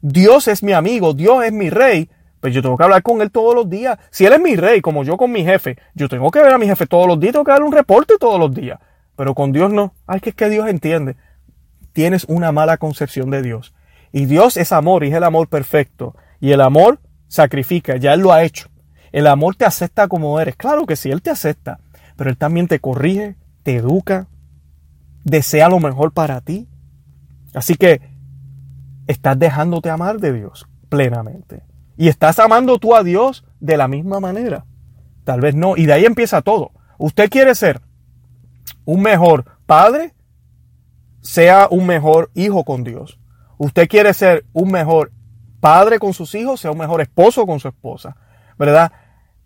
Dios 0.03 0.49
es 0.49 0.65
mi 0.65 0.73
amigo, 0.73 1.15
Dios 1.15 1.45
es 1.45 1.53
mi 1.53 1.71
rey, 1.71 2.11
pues 2.45 2.53
yo 2.53 2.61
tengo 2.61 2.77
que 2.77 2.85
hablar 2.85 3.03
con 3.03 3.23
él 3.23 3.31
todos 3.31 3.55
los 3.55 3.71
días. 3.71 3.99
Si 4.11 4.27
él 4.27 4.35
es 4.35 4.39
mi 4.39 4.55
rey, 4.55 4.83
como 4.83 5.03
yo 5.03 5.17
con 5.17 5.33
mi 5.33 5.43
jefe, 5.45 5.79
yo 5.95 6.11
tengo 6.11 6.31
que 6.31 6.43
ver 6.43 6.53
a 6.53 6.59
mi 6.59 6.67
jefe 6.67 6.87
todos 6.87 7.09
los 7.09 7.19
días, 7.19 7.33
tengo 7.33 7.45
que 7.47 7.53
darle 7.53 7.65
un 7.65 7.73
reporte 7.73 8.17
todos 8.21 8.39
los 8.39 8.53
días. 8.55 8.79
Pero 9.17 9.35
con 9.35 9.51
Dios 9.51 9.73
no. 9.73 9.95
Ay, 10.07 10.21
que 10.21 10.29
es 10.29 10.37
que 10.37 10.51
Dios 10.51 10.69
entiende. 10.69 11.17
Tienes 11.95 12.25
una 12.25 12.53
mala 12.53 12.77
concepción 12.77 13.31
de 13.31 13.41
Dios. 13.41 13.73
Y 14.13 14.27
Dios 14.27 14.59
es 14.59 14.73
amor 14.73 15.05
y 15.05 15.09
es 15.09 15.15
el 15.15 15.25
amor 15.25 15.49
perfecto. 15.49 16.17
Y 16.39 16.53
el 16.53 16.61
amor 16.61 17.01
sacrifica, 17.29 17.97
ya 17.97 18.13
Él 18.13 18.21
lo 18.21 18.31
ha 18.31 18.43
hecho. 18.43 18.69
El 19.11 19.27
amor 19.27 19.57
te 19.57 19.65
acepta 19.65 20.07
como 20.07 20.39
eres. 20.39 20.55
Claro 20.55 20.85
que 20.85 20.97
sí, 20.97 21.11
Él 21.11 21.23
te 21.23 21.31
acepta, 21.31 21.81
pero 22.15 22.29
Él 22.29 22.37
también 22.37 22.69
te 22.69 22.79
corrige, 22.79 23.37
te 23.63 23.77
educa, 23.77 24.29
desea 25.25 25.71
lo 25.71 25.81
mejor 25.81 26.13
para 26.13 26.43
ti. 26.43 26.69
Así 27.55 27.77
que 27.77 28.03
estás 29.07 29.39
dejándote 29.39 29.89
amar 29.89 30.19
de 30.21 30.35
Dios 30.35 30.69
plenamente. 30.91 31.63
Y 31.97 32.09
estás 32.09 32.39
amando 32.39 32.79
tú 32.79 32.95
a 32.95 33.03
Dios 33.03 33.45
de 33.61 33.77
la 33.77 33.89
misma 33.89 34.21
manera. 34.21 34.65
Tal 35.25 35.41
vez 35.41 35.55
no. 35.55 35.77
Y 35.77 35.87
de 35.87 35.93
ahí 35.95 36.05
empieza 36.05 36.43
todo. 36.43 36.73
Usted 36.99 37.31
quiere 37.31 37.55
ser 37.55 37.81
un 38.85 39.03
mejor 39.03 39.45
padre, 39.67 40.15
sea 41.21 41.69
un 41.71 41.87
mejor 41.87 42.31
hijo 42.35 42.65
con 42.65 42.85
Dios. 42.85 43.19
Usted 43.59 43.89
quiere 43.89 44.13
ser 44.15 44.45
un 44.53 44.71
mejor 44.71 45.13
padre 45.61 45.99
con 45.99 46.13
sus 46.13 46.35
hijos, 46.35 46.61
sea 46.61 46.73
un 46.73 46.79
mejor 46.79 47.01
esposo 47.01 47.47
con 47.47 47.61
su 47.61 47.69
esposa, 47.69 48.17
¿verdad? 48.59 48.93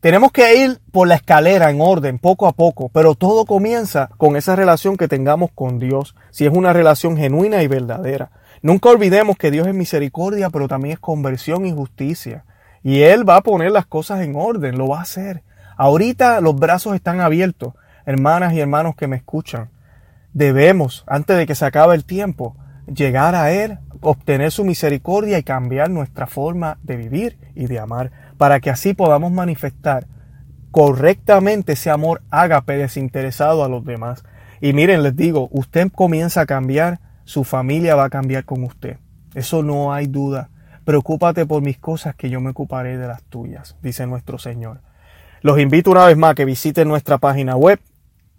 Tenemos 0.00 0.32
que 0.32 0.64
ir 0.64 0.80
por 0.92 1.08
la 1.08 1.16
escalera 1.16 1.70
en 1.70 1.80
orden, 1.80 2.18
poco 2.18 2.46
a 2.46 2.52
poco, 2.52 2.88
pero 2.88 3.14
todo 3.14 3.44
comienza 3.44 4.10
con 4.16 4.36
esa 4.36 4.56
relación 4.56 4.96
que 4.96 5.08
tengamos 5.08 5.50
con 5.54 5.78
Dios, 5.78 6.14
si 6.30 6.46
es 6.46 6.52
una 6.52 6.72
relación 6.72 7.16
genuina 7.16 7.62
y 7.62 7.68
verdadera. 7.68 8.30
Nunca 8.62 8.90
olvidemos 8.90 9.36
que 9.36 9.50
Dios 9.50 9.66
es 9.66 9.74
misericordia, 9.74 10.50
pero 10.50 10.68
también 10.68 10.94
es 10.94 11.00
conversión 11.00 11.66
y 11.66 11.72
justicia. 11.72 12.44
Y 12.82 13.02
Él 13.02 13.28
va 13.28 13.36
a 13.36 13.42
poner 13.42 13.72
las 13.72 13.86
cosas 13.86 14.20
en 14.20 14.34
orden, 14.36 14.78
lo 14.78 14.88
va 14.88 14.98
a 14.98 15.02
hacer. 15.02 15.42
Ahorita 15.76 16.40
los 16.40 16.56
brazos 16.56 16.94
están 16.94 17.20
abiertos, 17.20 17.74
hermanas 18.04 18.52
y 18.52 18.60
hermanos 18.60 18.96
que 18.96 19.06
me 19.06 19.16
escuchan. 19.16 19.70
Debemos, 20.32 21.04
antes 21.06 21.36
de 21.36 21.46
que 21.46 21.54
se 21.54 21.64
acabe 21.64 21.94
el 21.94 22.04
tiempo, 22.04 22.56
llegar 22.92 23.34
a 23.34 23.52
Él, 23.52 23.78
obtener 24.00 24.50
su 24.50 24.64
misericordia 24.64 25.38
y 25.38 25.42
cambiar 25.42 25.90
nuestra 25.90 26.26
forma 26.26 26.78
de 26.82 26.96
vivir 26.96 27.38
y 27.54 27.66
de 27.66 27.78
amar, 27.78 28.10
para 28.36 28.60
que 28.60 28.70
así 28.70 28.94
podamos 28.94 29.32
manifestar 29.32 30.06
correctamente 30.70 31.72
ese 31.72 31.90
amor 31.90 32.22
ágape 32.30 32.76
desinteresado 32.76 33.64
a 33.64 33.68
los 33.68 33.84
demás. 33.84 34.24
Y 34.60 34.72
miren, 34.72 35.02
les 35.02 35.16
digo, 35.16 35.48
usted 35.52 35.90
comienza 35.92 36.42
a 36.42 36.46
cambiar, 36.46 37.00
su 37.28 37.44
familia 37.44 37.94
va 37.94 38.04
a 38.04 38.10
cambiar 38.10 38.46
con 38.46 38.64
usted. 38.64 38.96
Eso 39.34 39.62
no 39.62 39.92
hay 39.92 40.06
duda. 40.06 40.48
Preocúpate 40.86 41.44
por 41.44 41.60
mis 41.60 41.76
cosas 41.76 42.14
que 42.14 42.30
yo 42.30 42.40
me 42.40 42.50
ocuparé 42.50 42.96
de 42.96 43.06
las 43.06 43.22
tuyas, 43.24 43.76
dice 43.82 44.06
nuestro 44.06 44.38
Señor. 44.38 44.80
Los 45.42 45.58
invito 45.58 45.90
una 45.90 46.06
vez 46.06 46.16
más 46.16 46.30
a 46.30 46.34
que 46.34 46.46
visiten 46.46 46.88
nuestra 46.88 47.18
página 47.18 47.54
web 47.54 47.78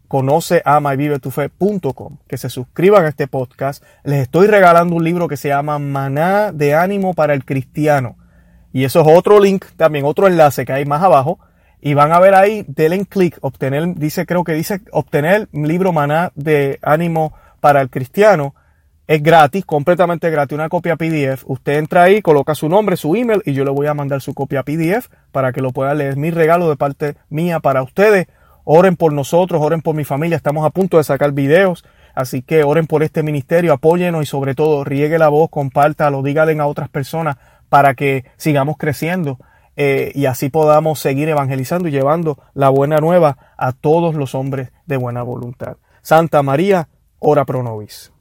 conoce 0.08 0.64
ama 0.66 0.96
y 0.96 0.98
vive 0.98 1.20
tu 1.20 1.30
fe.com, 1.30 2.18
que 2.28 2.40
se 2.40 2.50
suscriban 2.50 3.06
a 3.06 3.10
este 3.10 3.28
podcast. 3.28 3.84
Les 4.04 4.24
estoy 4.24 4.48
regalando 4.48 4.96
un 4.96 5.04
libro 5.04 5.28
que 5.28 5.38
se 5.38 5.50
llama 5.50 5.78
Maná 5.78 6.52
de 6.52 6.74
ánimo 6.74 7.14
para 7.14 7.36
el 7.36 7.46
cristiano. 7.46 8.18
Y 8.74 8.86
eso 8.86 9.02
es 9.02 9.08
otro 9.08 9.40
link, 9.40 9.66
también 9.78 10.06
otro 10.06 10.26
enlace 10.26 10.66
que 10.66 10.74
hay 10.74 10.86
más 10.86 11.04
abajo. 11.04 11.38
Y 11.80 11.94
van 11.94 12.12
a 12.12 12.20
ver 12.20 12.34
ahí, 12.34 12.66
denle 12.68 13.06
clic, 13.06 13.38
obtener, 13.42 13.94
dice, 13.96 14.26
creo 14.26 14.44
que 14.44 14.54
dice 14.54 14.82
obtener 14.92 15.48
libro 15.54 15.94
Maná 15.94 16.32
de 16.34 16.80
ánimo 16.82 17.32
para 17.60 17.80
el 17.82 17.92
cristiano. 17.92 18.56
Es 19.10 19.24
gratis, 19.24 19.66
completamente 19.66 20.30
gratis, 20.30 20.54
una 20.54 20.70
copia 20.70 20.96
PDF. 20.96 21.44
Usted 21.48 21.80
entra 21.80 22.04
ahí, 22.04 22.22
coloca 22.22 22.54
su 22.54 22.70
nombre, 22.70 22.96
su 22.96 23.16
email 23.16 23.42
y 23.44 23.54
yo 23.54 23.66
le 23.66 23.72
voy 23.72 23.88
a 23.88 23.96
mandar 23.96 24.22
su 24.22 24.36
copia 24.36 24.62
PDF 24.62 25.08
para 25.32 25.52
que 25.52 25.62
lo 25.62 25.72
pueda 25.72 25.96
leer. 25.96 26.16
Mi 26.16 26.30
regalo 26.30 26.70
de 26.70 26.76
parte 26.76 27.16
mía 27.28 27.60
para 27.60 27.82
ustedes 27.82 28.28
Oren 28.72 28.98
por 28.98 29.12
nosotros, 29.14 29.60
oren 29.64 29.82
por 29.82 29.96
mi 29.96 30.04
familia. 30.04 30.36
Estamos 30.36 30.64
a 30.64 30.70
punto 30.70 30.98
de 30.98 31.04
sacar 31.04 31.32
videos. 31.32 31.84
Así 32.14 32.44
que 32.44 32.64
oren 32.64 32.86
por 32.86 33.02
este 33.02 33.24
ministerio, 33.24 33.74
apóyenos 33.74 34.22
y 34.22 34.28
sobre 34.28 34.54
todo 34.54 34.84
riegue 34.84 35.18
la 35.18 35.30
voz, 35.30 35.50
compártalo, 35.50 36.22
díganle 36.22 36.60
a 36.60 36.68
otras 36.68 36.88
personas 36.88 37.38
para 37.70 37.96
que 37.96 38.26
sigamos 38.38 38.78
creciendo 38.78 39.40
eh, 39.76 40.12
y 40.14 40.28
así 40.28 40.50
podamos 40.50 41.00
seguir 41.00 41.30
evangelizando 41.30 41.88
y 41.88 41.92
llevando 41.92 42.38
la 42.54 42.70
buena 42.70 42.98
nueva 42.98 43.38
a 43.58 43.72
todos 43.72 44.14
los 44.14 44.36
hombres 44.36 44.72
de 44.86 44.98
buena 44.98 45.24
voluntad. 45.24 45.78
Santa 46.04 46.44
María, 46.44 46.90
ora 47.18 47.46
pro 47.46 47.64
nobis. 47.64 48.12